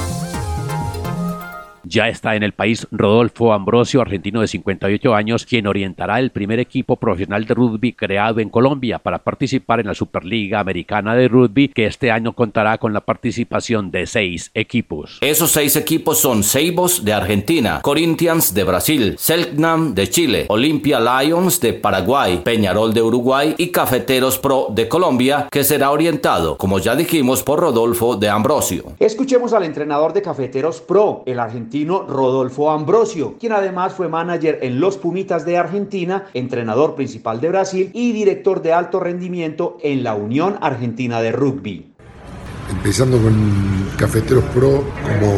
Ya 1.88 2.10
está 2.10 2.36
en 2.36 2.42
el 2.42 2.54
país 2.54 2.88
Rodolfo 2.90 3.54
Ambrosio, 3.54 4.02
argentino 4.02 4.42
de 4.42 4.48
58 4.48 5.14
años, 5.14 5.46
quien 5.46 5.68
orientará 5.68 6.20
el 6.20 6.32
primer 6.32 6.60
equipo 6.60 6.96
profesional 6.96 7.46
de 7.46 7.54
rugby 7.54 7.94
creado 7.94 8.40
en 8.40 8.50
Colombia 8.50 8.98
para 8.98 9.20
participar 9.20 9.80
en 9.80 9.88
la 9.88 9.94
Superliga 9.94 10.60
Americana 10.60 11.14
de 11.14 11.28
Rugby, 11.28 11.68
que 11.68 11.86
este 11.86 12.10
año 12.10 12.34
contará 12.34 12.80
con 12.80 12.92
la 12.92 13.02
participación 13.02 13.92
de 13.92 14.08
seis 14.08 14.50
equipos. 14.56 15.20
Esos 15.22 15.52
seis 15.52 15.76
equipos 15.76 16.18
son 16.18 16.44
Seibos 16.44 17.06
de 17.06 17.14
Argentina, 17.14 17.82
Corinthians 17.84 18.56
de 18.56 18.64
Brasil, 18.64 19.16
Selknam 19.20 19.94
de 19.94 20.10
Chile, 20.10 20.46
Olympia 20.50 21.00
Lions 21.00 21.62
de 21.62 21.74
Paraguay, 21.74 22.42
Peñarol 22.44 22.96
de 22.96 23.04
Uruguay 23.04 23.54
y 23.60 23.68
Cafeteros 23.68 24.40
Pro 24.40 24.68
de 24.72 24.88
Colombia, 24.88 25.48
que 25.52 25.64
será 25.64 25.92
orientado, 25.92 26.58
como 26.58 26.80
ya 26.80 26.96
dijimos, 26.96 27.44
por 27.44 27.60
Rodolfo 27.60 28.16
de 28.16 28.30
Ambrosio. 28.30 28.86
Escuchemos 29.00 29.54
al 29.54 29.66
entrenador 29.66 30.14
de 30.14 30.24
Cafeteros 30.24 30.82
Pro, 30.82 31.22
el 31.28 31.40
argentino 31.40 31.75
Rodolfo 31.84 32.72
Ambrosio, 32.72 33.36
quien 33.38 33.52
además 33.52 33.94
fue 33.94 34.08
manager 34.08 34.60
en 34.62 34.80
los 34.80 34.98
Pumitas 34.98 35.46
de 35.46 35.58
Argentina, 35.58 36.26
entrenador 36.34 36.96
principal 36.96 37.42
de 37.42 37.50
Brasil 37.50 37.90
y 37.94 38.14
director 38.14 38.62
de 38.62 38.72
alto 38.72 39.00
rendimiento 39.00 39.78
en 39.82 40.04
la 40.04 40.16
Unión 40.16 40.58
Argentina 40.62 41.22
de 41.22 41.32
Rugby 41.34 41.96
empezando 42.70 43.18
con 43.18 43.34
Cafeteros 43.98 44.44
Pro 44.46 44.84
como 45.02 45.32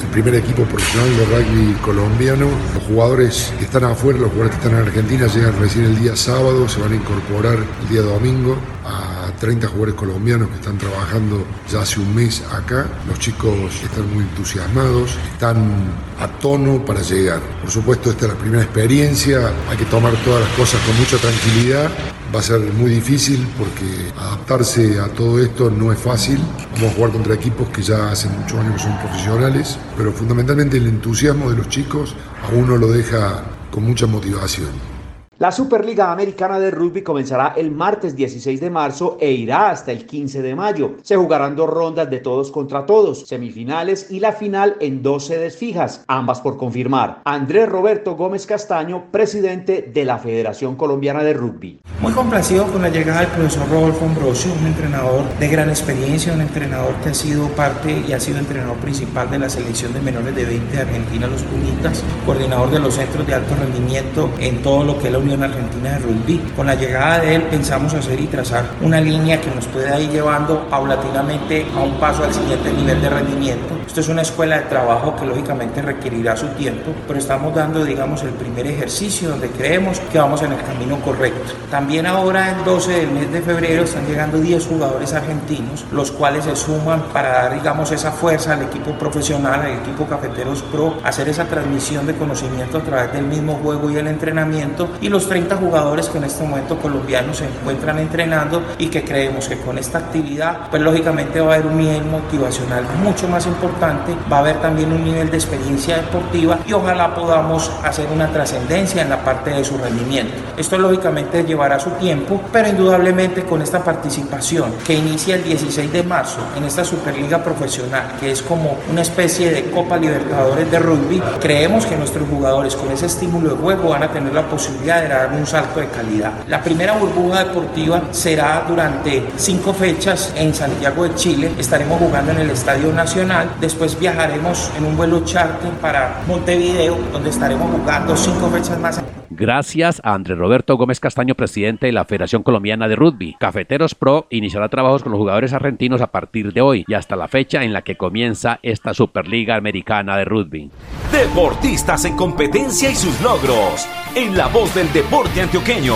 el 0.00 0.08
primer 0.12 0.34
equipo 0.36 0.64
profesional 0.64 1.16
de 1.16 1.24
rugby 1.26 1.72
colombiano. 1.74 2.46
Los 2.74 2.84
jugadores 2.84 3.52
que 3.58 3.64
están 3.64 3.84
afuera, 3.84 4.18
los 4.18 4.30
jugadores 4.30 4.56
que 4.56 4.64
están 4.64 4.80
en 4.80 4.86
Argentina 4.86 5.26
llegan 5.26 5.58
recién 5.58 5.84
el 5.84 5.98
día 5.98 6.16
sábado, 6.16 6.68
se 6.68 6.80
van 6.80 6.92
a 6.92 6.96
incorporar 6.96 7.58
el 7.82 7.88
día 7.88 8.02
domingo 8.02 8.56
a 8.84 9.13
30 9.44 9.66
jugadores 9.66 9.94
colombianos 9.94 10.48
que 10.48 10.54
están 10.54 10.78
trabajando 10.78 11.44
ya 11.70 11.82
hace 11.82 12.00
un 12.00 12.14
mes 12.14 12.42
acá. 12.50 12.88
Los 13.06 13.18
chicos 13.18 13.54
están 13.82 14.10
muy 14.14 14.24
entusiasmados, 14.24 15.18
están 15.34 15.92
a 16.18 16.26
tono 16.38 16.82
para 16.82 17.02
llegar. 17.02 17.40
Por 17.60 17.70
supuesto, 17.70 18.08
esta 18.08 18.24
es 18.24 18.32
la 18.32 18.38
primera 18.38 18.62
experiencia, 18.62 19.52
hay 19.68 19.76
que 19.76 19.84
tomar 19.84 20.14
todas 20.24 20.40
las 20.40 20.50
cosas 20.56 20.80
con 20.86 20.96
mucha 20.96 21.18
tranquilidad. 21.18 21.90
Va 22.34 22.40
a 22.40 22.42
ser 22.42 22.58
muy 22.72 22.90
difícil 22.90 23.46
porque 23.58 23.84
adaptarse 24.18 24.98
a 24.98 25.08
todo 25.08 25.38
esto 25.38 25.70
no 25.70 25.92
es 25.92 25.98
fácil. 25.98 26.38
Vamos 26.76 26.92
a 26.92 26.94
jugar 26.94 27.12
contra 27.12 27.34
equipos 27.34 27.68
que 27.68 27.82
ya 27.82 28.12
hace 28.12 28.30
muchos 28.30 28.58
años 28.58 28.80
son 28.80 28.98
profesionales, 28.98 29.76
pero 29.94 30.10
fundamentalmente 30.10 30.78
el 30.78 30.86
entusiasmo 30.86 31.50
de 31.50 31.58
los 31.58 31.68
chicos 31.68 32.16
a 32.42 32.48
uno 32.54 32.78
lo 32.78 32.90
deja 32.90 33.44
con 33.70 33.84
mucha 33.84 34.06
motivación. 34.06 34.93
La 35.40 35.50
Superliga 35.50 36.12
Americana 36.12 36.60
de 36.60 36.70
Rugby 36.70 37.02
comenzará 37.02 37.54
el 37.56 37.72
martes 37.72 38.14
16 38.14 38.60
de 38.60 38.70
marzo 38.70 39.18
e 39.20 39.32
irá 39.32 39.70
hasta 39.70 39.90
el 39.90 40.06
15 40.06 40.42
de 40.42 40.54
mayo. 40.54 40.92
Se 41.02 41.16
jugarán 41.16 41.56
dos 41.56 41.68
rondas 41.68 42.08
de 42.08 42.20
todos 42.20 42.52
contra 42.52 42.86
todos, 42.86 43.26
semifinales 43.26 44.12
y 44.12 44.20
la 44.20 44.30
final 44.30 44.76
en 44.78 45.02
dos 45.02 45.26
sedes 45.26 45.56
fijas, 45.56 46.04
ambas 46.06 46.40
por 46.40 46.56
confirmar. 46.56 47.20
Andrés 47.24 47.68
Roberto 47.68 48.14
Gómez 48.14 48.46
Castaño, 48.46 49.06
presidente 49.10 49.90
de 49.92 50.04
la 50.04 50.18
Federación 50.18 50.76
Colombiana 50.76 51.24
de 51.24 51.32
Rugby. 51.32 51.80
Muy 52.00 52.12
complacido 52.12 52.68
con 52.68 52.82
la 52.82 52.90
llegada 52.90 53.22
del 53.22 53.30
profesor 53.30 53.68
Rodolfo 53.68 54.04
Ambrosio, 54.04 54.52
un 54.60 54.68
entrenador 54.68 55.24
de 55.40 55.48
gran 55.48 55.68
experiencia, 55.68 56.32
un 56.32 56.42
entrenador 56.42 56.94
que 57.02 57.08
ha 57.08 57.14
sido 57.14 57.48
parte 57.48 58.04
y 58.06 58.12
ha 58.12 58.20
sido 58.20 58.38
entrenador 58.38 58.76
principal 58.76 59.28
de 59.28 59.40
la 59.40 59.50
selección 59.50 59.92
de 59.94 60.00
menores 60.00 60.36
de 60.36 60.44
20 60.44 60.76
de 60.76 60.82
Argentina, 60.82 61.26
los 61.26 61.42
Pumitas, 61.42 62.04
coordinador 62.24 62.70
de 62.70 62.78
los 62.78 62.94
centros 62.94 63.26
de 63.26 63.34
alto 63.34 63.56
rendimiento 63.56 64.30
en 64.38 64.62
todo 64.62 64.84
lo 64.84 64.96
que 65.00 65.08
es 65.08 65.12
la 65.12 65.23
Unión 65.24 65.42
Argentina 65.42 65.92
de 65.92 65.98
Rugby. 66.00 66.38
Con 66.54 66.66
la 66.66 66.74
llegada 66.74 67.20
de 67.20 67.34
él 67.34 67.42
pensamos 67.42 67.94
hacer 67.94 68.20
y 68.20 68.26
trazar 68.26 68.64
una 68.82 69.00
línea 69.00 69.40
que 69.40 69.50
nos 69.50 69.66
pueda 69.66 69.98
ir 69.98 70.10
llevando 70.10 70.68
paulatinamente 70.68 71.66
a 71.74 71.80
un 71.80 71.98
paso 71.98 72.24
al 72.24 72.32
siguiente 72.32 72.72
nivel 72.72 73.00
de 73.00 73.08
rendimiento 73.08 73.74
Esto 73.86 74.00
es 74.00 74.08
una 74.08 74.22
escuela 74.22 74.56
de 74.56 74.62
trabajo 74.62 75.14
que 75.14 75.24
lógicamente 75.24 75.80
requerirá 75.80 76.36
su 76.36 76.48
tiempo, 76.48 76.92
pero 77.06 77.18
estamos 77.18 77.54
dando, 77.54 77.84
digamos, 77.84 78.22
el 78.22 78.30
primer 78.30 78.66
ejercicio 78.66 79.28
donde 79.28 79.48
creemos 79.50 80.00
que 80.00 80.18
vamos 80.18 80.42
en 80.42 80.52
el 80.52 80.62
camino 80.62 80.98
correcto. 81.00 81.52
También 81.70 82.06
ahora, 82.06 82.50
el 82.50 82.64
12 82.64 82.92
del 82.92 83.10
mes 83.10 83.32
de 83.32 83.42
febrero, 83.42 83.84
están 83.84 84.06
llegando 84.06 84.38
10 84.38 84.66
jugadores 84.66 85.12
argentinos, 85.12 85.84
los 85.92 86.10
cuales 86.10 86.44
se 86.44 86.56
suman 86.56 87.02
para 87.12 87.30
dar, 87.30 87.54
digamos, 87.54 87.92
esa 87.92 88.10
fuerza 88.10 88.54
al 88.54 88.62
equipo 88.62 88.92
profesional, 88.98 89.60
al 89.60 89.78
equipo 89.78 90.06
Cafeteros 90.06 90.62
Pro, 90.62 90.98
hacer 91.04 91.28
esa 91.28 91.44
transmisión 91.44 92.06
de 92.06 92.14
conocimiento 92.14 92.78
a 92.78 92.82
través 92.82 93.12
del 93.12 93.26
mismo 93.26 93.54
juego 93.62 93.90
y 93.90 93.96
el 93.96 94.08
entrenamiento, 94.08 94.88
y 95.00 95.08
los 95.08 95.28
30 95.28 95.56
jugadores 95.56 96.08
que 96.08 96.18
en 96.18 96.24
este 96.24 96.42
momento 96.42 96.78
colombianos 96.78 97.36
se 97.38 97.46
encuentran 97.46 97.98
entrenando 97.98 98.62
y 98.78 98.88
que 98.88 99.04
creemos 99.04 99.48
que 99.48 99.58
con 99.58 99.78
esta 99.78 99.98
actividad, 99.98 100.68
pues 100.70 100.82
lógicamente 100.82 101.40
va 101.40 101.52
a 101.52 101.54
haber 101.56 101.66
un 101.66 101.78
nivel 101.78 102.04
motivacional 102.04 102.84
mucho 103.02 103.28
más 103.28 103.46
importante, 103.74 104.14
va 104.30 104.36
a 104.38 104.40
haber 104.40 104.60
también 104.60 104.92
un 104.92 105.04
nivel 105.04 105.30
de 105.30 105.36
experiencia 105.36 105.96
deportiva 105.96 106.58
y 106.66 106.72
ojalá 106.72 107.14
podamos 107.14 107.70
hacer 107.82 108.06
una 108.12 108.30
trascendencia 108.30 109.02
en 109.02 109.10
la 109.10 109.22
parte 109.22 109.50
de 109.50 109.64
su 109.64 109.76
rendimiento. 109.76 110.34
Esto 110.56 110.78
lógicamente 110.78 111.42
llevará 111.44 111.78
su 111.80 111.90
tiempo, 111.90 112.40
pero 112.52 112.68
indudablemente 112.68 113.44
con 113.44 113.62
esta 113.62 113.82
participación 113.82 114.72
que 114.86 114.94
inicia 114.94 115.34
el 115.36 115.44
16 115.44 115.92
de 115.92 116.02
marzo 116.02 116.38
en 116.56 116.64
esta 116.64 116.84
Superliga 116.84 117.42
Profesional, 117.42 118.12
que 118.20 118.30
es 118.30 118.42
como 118.42 118.76
una 118.90 119.02
especie 119.02 119.50
de 119.50 119.70
Copa 119.70 119.96
Libertadores 119.96 120.70
de 120.70 120.78
rugby, 120.78 121.22
creemos 121.40 121.86
que 121.86 121.96
nuestros 121.96 122.28
jugadores 122.28 122.76
con 122.76 122.90
ese 122.92 123.06
estímulo 123.06 123.50
de 123.50 123.56
juego 123.56 123.90
van 123.90 124.04
a 124.04 124.12
tener 124.12 124.32
la 124.32 124.46
posibilidad 124.48 125.02
de 125.02 125.08
dar 125.08 125.32
un 125.32 125.46
salto 125.46 125.80
de 125.80 125.88
calidad. 125.88 126.32
La 126.48 126.62
primera 126.62 126.92
burbuja 126.92 127.44
deportiva 127.44 128.02
será 128.12 128.64
durante 128.68 129.24
cinco 129.36 129.72
fechas 129.72 130.32
en 130.36 130.54
Santiago 130.54 131.04
de 131.04 131.14
Chile. 131.14 131.52
Estaremos 131.58 131.98
jugando 131.98 132.32
en 132.32 132.40
el 132.40 132.50
Estadio 132.50 132.92
Nacional. 132.92 133.50
Después 133.64 133.98
viajaremos 133.98 134.70
en 134.76 134.84
un 134.84 134.94
vuelo 134.94 135.24
charter 135.24 135.70
para 135.80 136.20
Montevideo, 136.26 136.98
donde 137.10 137.30
estaremos 137.30 137.70
jugando 137.70 138.14
cinco 138.14 138.50
fechas 138.50 138.78
más. 138.78 139.02
Gracias 139.30 140.02
a 140.04 140.12
Andrés 140.12 140.36
Roberto 140.36 140.76
Gómez 140.76 141.00
Castaño, 141.00 141.34
presidente 141.34 141.86
de 141.86 141.92
la 141.92 142.04
Federación 142.04 142.42
Colombiana 142.42 142.88
de 142.88 142.96
Rugby. 142.96 143.36
Cafeteros 143.40 143.94
Pro 143.94 144.26
iniciará 144.28 144.68
trabajos 144.68 145.02
con 145.02 145.12
los 145.12 145.18
jugadores 145.18 145.54
argentinos 145.54 146.02
a 146.02 146.08
partir 146.08 146.52
de 146.52 146.60
hoy 146.60 146.84
y 146.86 146.92
hasta 146.92 147.16
la 147.16 147.26
fecha 147.26 147.64
en 147.64 147.72
la 147.72 147.80
que 147.80 147.96
comienza 147.96 148.58
esta 148.62 148.92
Superliga 148.92 149.56
Americana 149.56 150.18
de 150.18 150.26
Rugby. 150.26 150.70
Deportistas 151.10 152.04
en 152.04 152.16
competencia 152.16 152.90
y 152.90 152.94
sus 152.94 153.18
logros. 153.22 153.88
En 154.14 154.36
la 154.36 154.48
voz 154.48 154.74
del 154.74 154.92
deporte 154.92 155.40
antioqueño. 155.40 155.94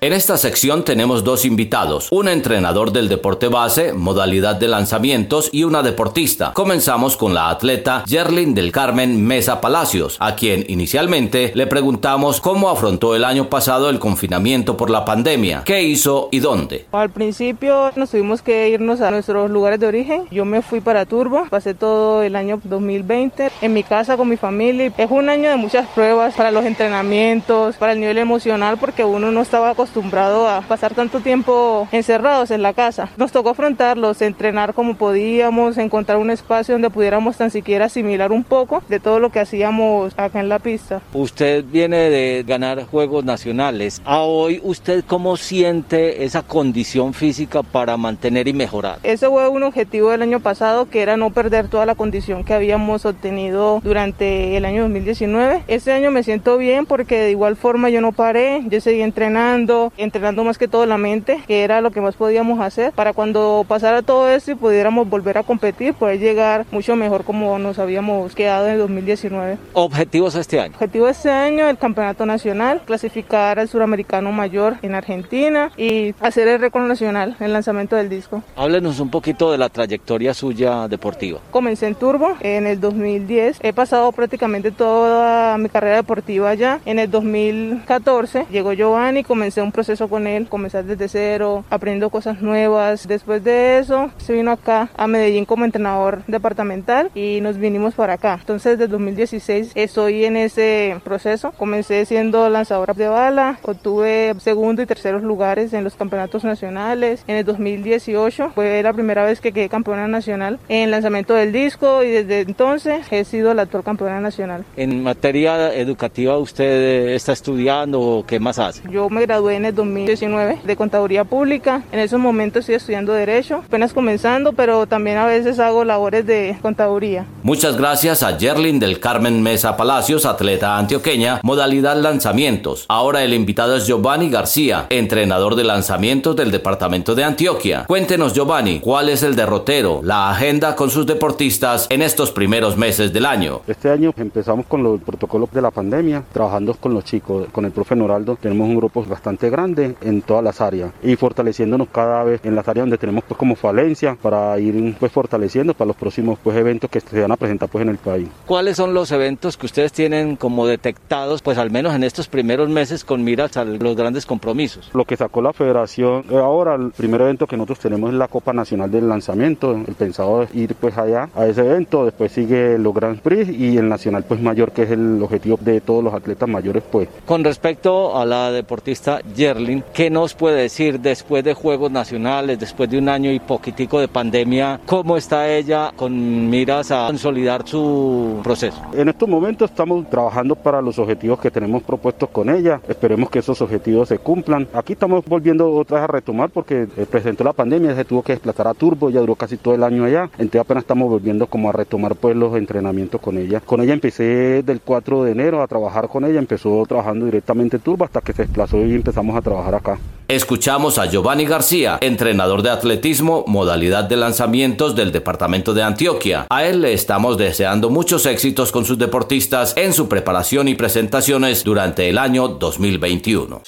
En 0.00 0.12
esta 0.12 0.36
sección 0.36 0.84
tenemos 0.84 1.24
dos 1.24 1.44
invitados, 1.44 2.06
un 2.12 2.28
entrenador 2.28 2.92
del 2.92 3.08
deporte 3.08 3.48
base, 3.48 3.92
modalidad 3.92 4.54
de 4.54 4.68
lanzamientos 4.68 5.48
y 5.50 5.64
una 5.64 5.82
deportista. 5.82 6.52
Comenzamos 6.52 7.16
con 7.16 7.34
la 7.34 7.50
atleta 7.50 8.04
Yerlin 8.06 8.54
del 8.54 8.70
Carmen 8.70 9.26
Mesa 9.26 9.60
Palacios, 9.60 10.16
a 10.20 10.36
quien 10.36 10.64
inicialmente 10.68 11.50
le 11.52 11.66
preguntamos 11.66 12.40
cómo 12.40 12.70
afrontó 12.70 13.16
el 13.16 13.24
año 13.24 13.48
pasado 13.50 13.90
el 13.90 13.98
confinamiento 13.98 14.76
por 14.76 14.88
la 14.88 15.04
pandemia, 15.04 15.62
qué 15.64 15.82
hizo 15.82 16.28
y 16.30 16.38
dónde. 16.38 16.86
Al 16.92 17.10
principio 17.10 17.90
nos 17.96 18.10
tuvimos 18.10 18.40
que 18.40 18.68
irnos 18.68 19.00
a 19.00 19.10
nuestros 19.10 19.50
lugares 19.50 19.80
de 19.80 19.88
origen. 19.88 20.26
Yo 20.30 20.44
me 20.44 20.62
fui 20.62 20.80
para 20.80 21.06
Turbo, 21.06 21.48
pasé 21.50 21.74
todo 21.74 22.22
el 22.22 22.36
año 22.36 22.60
2020 22.62 23.50
en 23.62 23.72
mi 23.72 23.82
casa 23.82 24.16
con 24.16 24.28
mi 24.28 24.36
familia. 24.36 24.92
Es 24.96 25.10
un 25.10 25.28
año 25.28 25.50
de 25.50 25.56
muchas 25.56 25.88
pruebas 25.88 26.34
para 26.36 26.52
los 26.52 26.64
entrenamientos, 26.64 27.74
para 27.74 27.94
el 27.94 27.98
nivel 27.98 28.18
emocional, 28.18 28.78
porque 28.78 29.04
uno 29.04 29.32
no 29.32 29.42
estaba 29.42 29.70
acostumbrado 29.70 29.87
acostumbrado 29.88 30.46
a 30.46 30.60
pasar 30.60 30.94
tanto 30.94 31.20
tiempo 31.20 31.88
encerrados 31.92 32.50
en 32.50 32.62
la 32.62 32.74
casa. 32.74 33.08
Nos 33.16 33.32
tocó 33.32 33.50
afrontarlos, 33.50 34.20
entrenar 34.20 34.74
como 34.74 34.96
podíamos, 34.96 35.78
encontrar 35.78 36.18
un 36.18 36.30
espacio 36.30 36.74
donde 36.74 36.90
pudiéramos 36.90 37.38
tan 37.38 37.50
siquiera 37.50 37.86
asimilar 37.86 38.30
un 38.30 38.44
poco 38.44 38.82
de 38.88 39.00
todo 39.00 39.18
lo 39.18 39.30
que 39.30 39.40
hacíamos 39.40 40.12
acá 40.18 40.40
en 40.40 40.50
la 40.50 40.58
pista. 40.58 41.00
Usted 41.14 41.64
viene 41.64 42.10
de 42.10 42.44
ganar 42.46 42.84
Juegos 42.84 43.24
Nacionales. 43.24 44.02
A 44.04 44.20
hoy, 44.20 44.60
¿usted 44.62 45.04
cómo 45.06 45.38
siente 45.38 46.24
esa 46.24 46.42
condición 46.42 47.14
física 47.14 47.62
para 47.62 47.96
mantener 47.96 48.46
y 48.46 48.52
mejorar? 48.52 48.98
Ese 49.02 49.26
fue 49.28 49.48
un 49.48 49.62
objetivo 49.62 50.10
del 50.10 50.20
año 50.20 50.40
pasado, 50.40 50.90
que 50.90 51.00
era 51.00 51.16
no 51.16 51.30
perder 51.30 51.68
toda 51.68 51.86
la 51.86 51.94
condición 51.94 52.44
que 52.44 52.52
habíamos 52.52 53.06
obtenido 53.06 53.80
durante 53.82 54.54
el 54.56 54.66
año 54.66 54.82
2019. 54.82 55.62
Este 55.66 55.92
año 55.92 56.10
me 56.10 56.22
siento 56.22 56.58
bien 56.58 56.84
porque 56.84 57.20
de 57.20 57.30
igual 57.30 57.56
forma 57.56 57.88
yo 57.88 58.02
no 58.02 58.12
paré, 58.12 58.62
yo 58.68 58.80
seguí 58.82 59.00
entrenando, 59.00 59.77
entrenando, 59.96 60.44
más 60.44 60.58
que 60.58 60.68
todo 60.68 60.86
la 60.86 60.98
mente, 60.98 61.42
que 61.46 61.62
era 61.64 61.80
lo 61.80 61.90
que 61.90 62.00
más 62.00 62.16
podíamos 62.16 62.60
hacer 62.60 62.92
para 62.92 63.12
cuando 63.12 63.64
pasara 63.66 64.02
todo 64.02 64.28
esto 64.28 64.52
y 64.52 64.54
pudiéramos 64.54 65.08
volver 65.08 65.38
a 65.38 65.42
competir, 65.42 65.94
poder 65.94 66.18
llegar 66.18 66.66
mucho 66.70 66.96
mejor 66.96 67.24
como 67.24 67.58
nos 67.58 67.78
habíamos 67.78 68.34
quedado 68.34 68.68
en 68.68 68.78
2019. 68.78 69.58
¿Objetivos 69.72 70.34
este 70.34 70.60
año? 70.60 70.74
Objetivo 70.74 71.08
este 71.08 71.30
año, 71.30 71.68
el 71.68 71.78
campeonato 71.78 72.26
nacional, 72.26 72.82
clasificar 72.84 73.58
al 73.58 73.68
suramericano 73.68 74.32
mayor 74.32 74.76
en 74.82 74.94
Argentina 74.94 75.70
y 75.76 76.14
hacer 76.20 76.48
el 76.48 76.60
récord 76.60 76.84
nacional, 76.84 77.36
el 77.40 77.52
lanzamiento 77.52 77.96
del 77.96 78.08
disco. 78.08 78.42
Háblenos 78.56 79.00
un 79.00 79.10
poquito 79.10 79.52
de 79.52 79.58
la 79.58 79.68
trayectoria 79.68 80.34
suya 80.34 80.88
deportiva. 80.88 81.40
Comencé 81.50 81.86
en 81.86 81.94
Turbo 81.94 82.36
en 82.40 82.66
el 82.66 82.80
2010, 82.80 83.58
he 83.62 83.72
pasado 83.72 84.12
prácticamente 84.12 84.70
toda 84.70 85.58
mi 85.58 85.68
carrera 85.68 85.96
deportiva 85.96 86.50
allá. 86.50 86.80
En 86.84 86.98
el 86.98 87.10
2014 87.10 88.46
llegó 88.50 88.72
Giovanni, 88.72 89.22
comencé 89.22 89.62
un 89.62 89.67
un 89.68 89.72
proceso 89.72 90.08
con 90.08 90.26
él, 90.26 90.48
comenzar 90.48 90.84
desde 90.84 91.08
cero, 91.08 91.64
aprendiendo 91.68 92.08
cosas 92.08 92.40
nuevas. 92.40 93.06
Después 93.06 93.44
de 93.44 93.78
eso, 93.78 94.10
se 94.16 94.32
vino 94.32 94.50
acá 94.50 94.88
a 94.96 95.06
Medellín 95.06 95.44
como 95.44 95.66
entrenador 95.66 96.22
departamental 96.26 97.10
y 97.14 97.40
nos 97.42 97.58
vinimos 97.58 97.94
para 97.94 98.14
acá. 98.14 98.38
Entonces, 98.40 98.78
desde 98.78 98.90
2016 98.90 99.72
estoy 99.74 100.24
en 100.24 100.36
ese 100.36 100.96
proceso. 101.04 101.52
Comencé 101.52 102.06
siendo 102.06 102.48
lanzadora 102.48 102.94
de 102.94 103.08
bala, 103.08 103.58
obtuve 103.62 104.34
segundo 104.38 104.80
y 104.80 104.86
terceros 104.86 105.22
lugares 105.22 105.74
en 105.74 105.84
los 105.84 105.96
campeonatos 105.96 106.44
nacionales. 106.44 107.22
En 107.26 107.36
el 107.36 107.44
2018 107.44 108.52
fue 108.54 108.82
la 108.82 108.94
primera 108.94 109.24
vez 109.24 109.42
que 109.42 109.52
quedé 109.52 109.68
campeona 109.68 110.08
nacional 110.08 110.58
en 110.68 110.90
lanzamiento 110.90 111.34
del 111.34 111.52
disco 111.52 112.02
y 112.02 112.08
desde 112.08 112.40
entonces 112.40 113.06
he 113.10 113.24
sido 113.24 113.52
la 113.52 113.62
actual 113.62 113.84
campeona 113.84 114.18
nacional. 114.20 114.64
En 114.76 115.02
materia 115.02 115.74
educativa, 115.74 116.38
¿usted 116.38 117.08
está 117.08 117.32
estudiando 117.32 118.00
o 118.00 118.26
qué 118.26 118.40
más 118.40 118.58
hace? 118.58 118.82
Yo 118.90 119.10
me 119.10 119.20
gradué 119.22 119.57
en 119.58 119.64
el 119.64 119.74
2019 119.74 120.60
de 120.64 120.76
Contaduría 120.76 121.24
Pública. 121.24 121.82
En 121.92 121.98
esos 121.98 122.18
momentos 122.18 122.60
estoy 122.60 122.76
estudiando 122.76 123.12
Derecho, 123.12 123.56
apenas 123.66 123.92
comenzando, 123.92 124.52
pero 124.52 124.86
también 124.86 125.18
a 125.18 125.26
veces 125.26 125.58
hago 125.58 125.84
labores 125.84 126.24
de 126.26 126.56
contaduría. 126.62 127.26
Muchas 127.42 127.76
gracias 127.76 128.22
a 128.22 128.38
Yerlin 128.38 128.78
del 128.78 129.00
Carmen 129.00 129.42
Mesa 129.42 129.76
Palacios, 129.76 130.26
atleta 130.26 130.78
antioqueña, 130.78 131.40
modalidad 131.42 131.96
lanzamientos. 131.96 132.86
Ahora 132.88 133.24
el 133.24 133.34
invitado 133.34 133.76
es 133.76 133.86
Giovanni 133.86 134.30
García, 134.30 134.86
entrenador 134.90 135.56
de 135.56 135.64
lanzamientos 135.64 136.36
del 136.36 136.52
departamento 136.52 137.16
de 137.16 137.24
Antioquia. 137.24 137.84
Cuéntenos, 137.86 138.34
Giovanni, 138.34 138.78
cuál 138.78 139.08
es 139.08 139.24
el 139.24 139.34
derrotero, 139.34 140.00
la 140.04 140.30
agenda 140.30 140.76
con 140.76 140.90
sus 140.90 141.04
deportistas 141.04 141.88
en 141.90 142.02
estos 142.02 142.30
primeros 142.30 142.76
meses 142.76 143.12
del 143.12 143.26
año. 143.26 143.62
Este 143.66 143.90
año 143.90 144.14
empezamos 144.16 144.66
con 144.66 144.84
los 144.84 145.00
protocolos 145.00 145.50
de 145.50 145.62
la 145.62 145.72
pandemia, 145.72 146.22
trabajando 146.32 146.74
con 146.74 146.94
los 146.94 147.04
chicos, 147.04 147.48
con 147.50 147.64
el 147.64 147.72
profe 147.72 147.96
Noraldo. 147.96 148.38
Tenemos 148.40 148.68
un 148.68 148.76
grupo 148.76 149.02
bastante 149.04 149.47
grande 149.50 149.94
en 150.00 150.22
todas 150.22 150.44
las 150.44 150.60
áreas 150.60 150.92
y 151.02 151.16
fortaleciéndonos 151.16 151.88
cada 151.88 152.24
vez 152.24 152.40
en 152.44 152.54
las 152.54 152.66
áreas 152.68 152.84
donde 152.84 152.98
tenemos 152.98 153.24
pues 153.24 153.38
como 153.38 153.56
falencia 153.56 154.16
para 154.20 154.58
ir 154.58 154.94
pues 154.98 155.12
fortaleciendo 155.12 155.74
para 155.74 155.88
los 155.88 155.96
próximos 155.96 156.38
pues 156.42 156.56
eventos 156.56 156.90
que 156.90 157.00
se 157.00 157.20
van 157.20 157.32
a 157.32 157.36
presentar 157.36 157.68
pues 157.68 157.82
en 157.82 157.88
el 157.90 157.98
país. 157.98 158.28
¿Cuáles 158.46 158.76
son 158.76 158.94
los 158.94 159.12
eventos 159.12 159.56
que 159.56 159.66
ustedes 159.66 159.92
tienen 159.92 160.36
como 160.36 160.66
detectados 160.66 161.42
pues 161.42 161.58
al 161.58 161.70
menos 161.70 161.94
en 161.94 162.04
estos 162.04 162.28
primeros 162.28 162.68
meses 162.68 163.04
con 163.04 163.24
miras 163.24 163.56
a 163.56 163.64
los 163.64 163.96
grandes 163.96 164.26
compromisos? 164.26 164.90
Lo 164.94 165.04
que 165.04 165.16
sacó 165.16 165.42
la 165.42 165.52
federación 165.52 166.24
eh, 166.30 166.36
ahora 166.36 166.74
el 166.74 166.90
primer 166.90 167.20
evento 167.20 167.46
que 167.46 167.56
nosotros 167.56 167.78
tenemos 167.80 168.10
es 168.10 168.16
la 168.16 168.28
Copa 168.28 168.52
Nacional 168.52 168.90
del 168.90 169.08
Lanzamiento, 169.08 169.72
el 169.74 169.94
pensado 169.94 170.42
es 170.42 170.54
ir 170.54 170.74
pues 170.74 170.96
allá 170.98 171.28
a 171.34 171.46
ese 171.46 171.60
evento, 171.60 172.04
después 172.04 172.32
sigue 172.32 172.78
los 172.78 172.94
Grand 172.94 173.20
Prix 173.20 173.48
y 173.48 173.76
el 173.76 173.88
nacional 173.88 174.24
pues 174.26 174.40
mayor 174.40 174.72
que 174.72 174.82
es 174.82 174.90
el 174.90 175.22
objetivo 175.22 175.58
de 175.60 175.80
todos 175.80 176.02
los 176.04 176.14
atletas 176.14 176.48
mayores 176.48 176.82
pues. 176.90 177.08
Con 177.26 177.44
respecto 177.44 178.16
a 178.16 178.24
la 178.24 178.50
deportista 178.50 179.20
Yerlin, 179.38 179.84
¿qué 179.94 180.10
nos 180.10 180.34
puede 180.34 180.62
decir 180.62 180.98
después 180.98 181.44
de 181.44 181.54
Juegos 181.54 181.92
Nacionales, 181.92 182.58
después 182.58 182.90
de 182.90 182.98
un 182.98 183.08
año 183.08 183.30
y 183.30 183.38
poquitico 183.38 184.00
de 184.00 184.08
pandemia, 184.08 184.80
cómo 184.84 185.16
está 185.16 185.48
ella 185.48 185.92
con 185.94 186.50
miras 186.50 186.90
a 186.90 187.06
consolidar 187.06 187.62
su 187.64 188.40
proceso? 188.42 188.82
En 188.94 189.08
estos 189.08 189.28
momentos 189.28 189.70
estamos 189.70 190.10
trabajando 190.10 190.56
para 190.56 190.82
los 190.82 190.98
objetivos 190.98 191.38
que 191.38 191.52
tenemos 191.52 191.84
propuestos 191.84 192.28
con 192.30 192.50
ella, 192.50 192.80
esperemos 192.88 193.30
que 193.30 193.38
esos 193.38 193.62
objetivos 193.62 194.08
se 194.08 194.18
cumplan. 194.18 194.66
Aquí 194.72 194.94
estamos 194.94 195.24
volviendo 195.24 195.72
otra 195.72 195.98
vez 195.98 196.04
a 196.04 196.12
retomar 196.12 196.50
porque 196.50 196.88
eh, 196.96 197.06
presentó 197.08 197.44
la 197.44 197.52
pandemia, 197.52 197.94
se 197.94 198.04
tuvo 198.04 198.22
que 198.22 198.32
desplazar 198.32 198.66
a 198.66 198.74
Turbo, 198.74 199.08
ya 199.08 199.20
duró 199.20 199.36
casi 199.36 199.56
todo 199.56 199.72
el 199.72 199.84
año 199.84 200.04
allá, 200.04 200.28
entonces 200.32 200.62
apenas 200.62 200.82
estamos 200.82 201.08
volviendo 201.08 201.46
como 201.46 201.68
a 201.68 201.72
retomar 201.72 202.16
pues 202.16 202.34
los 202.34 202.56
entrenamientos 202.56 203.20
con 203.20 203.38
ella. 203.38 203.60
Con 203.60 203.82
ella 203.82 203.92
empecé 203.92 204.64
del 204.64 204.80
4 204.80 205.22
de 205.22 205.30
enero 205.30 205.62
a 205.62 205.68
trabajar 205.68 206.08
con 206.08 206.24
ella, 206.24 206.40
empezó 206.40 206.84
trabajando 206.88 207.26
directamente 207.26 207.76
en 207.76 207.82
Turbo 207.82 208.04
hasta 208.04 208.20
que 208.20 208.32
se 208.32 208.42
desplazó 208.42 208.84
y 208.84 208.94
empezó 208.94 209.17
comenzamos 209.18 209.36
a 209.36 209.42
trabajar 209.42 209.74
acá. 209.74 209.98
Escuchamos 210.28 210.98
a 210.98 211.06
Giovanni 211.06 211.46
García, 211.46 211.98
entrenador 212.02 212.62
de 212.62 212.70
atletismo, 212.70 213.44
modalidad 213.46 214.04
de 214.04 214.16
lanzamientos 214.16 214.94
del 214.94 215.10
departamento 215.10 215.72
de 215.72 215.82
Antioquia. 215.82 216.46
A 216.50 216.64
él 216.66 216.82
le 216.82 216.92
estamos 216.92 217.38
deseando 217.38 217.88
muchos 217.88 218.26
éxitos 218.26 218.70
con 218.70 218.84
sus 218.84 218.98
deportistas 218.98 219.74
en 219.76 219.94
su 219.94 220.06
preparación 220.08 220.68
y 220.68 220.74
presentaciones 220.74 221.64
durante 221.64 222.10
el 222.10 222.18
año 222.18 222.48
2021. 222.48 223.62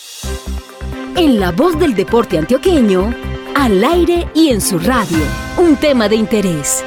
En 1.16 1.40
la 1.40 1.50
voz 1.50 1.78
del 1.78 1.94
deporte 1.94 2.36
antioqueño, 2.36 3.14
al 3.54 3.82
aire 3.82 4.28
y 4.34 4.48
en 4.48 4.60
su 4.60 4.78
radio, 4.78 5.18
un 5.58 5.76
tema 5.76 6.08
de 6.08 6.16
interés. 6.16 6.84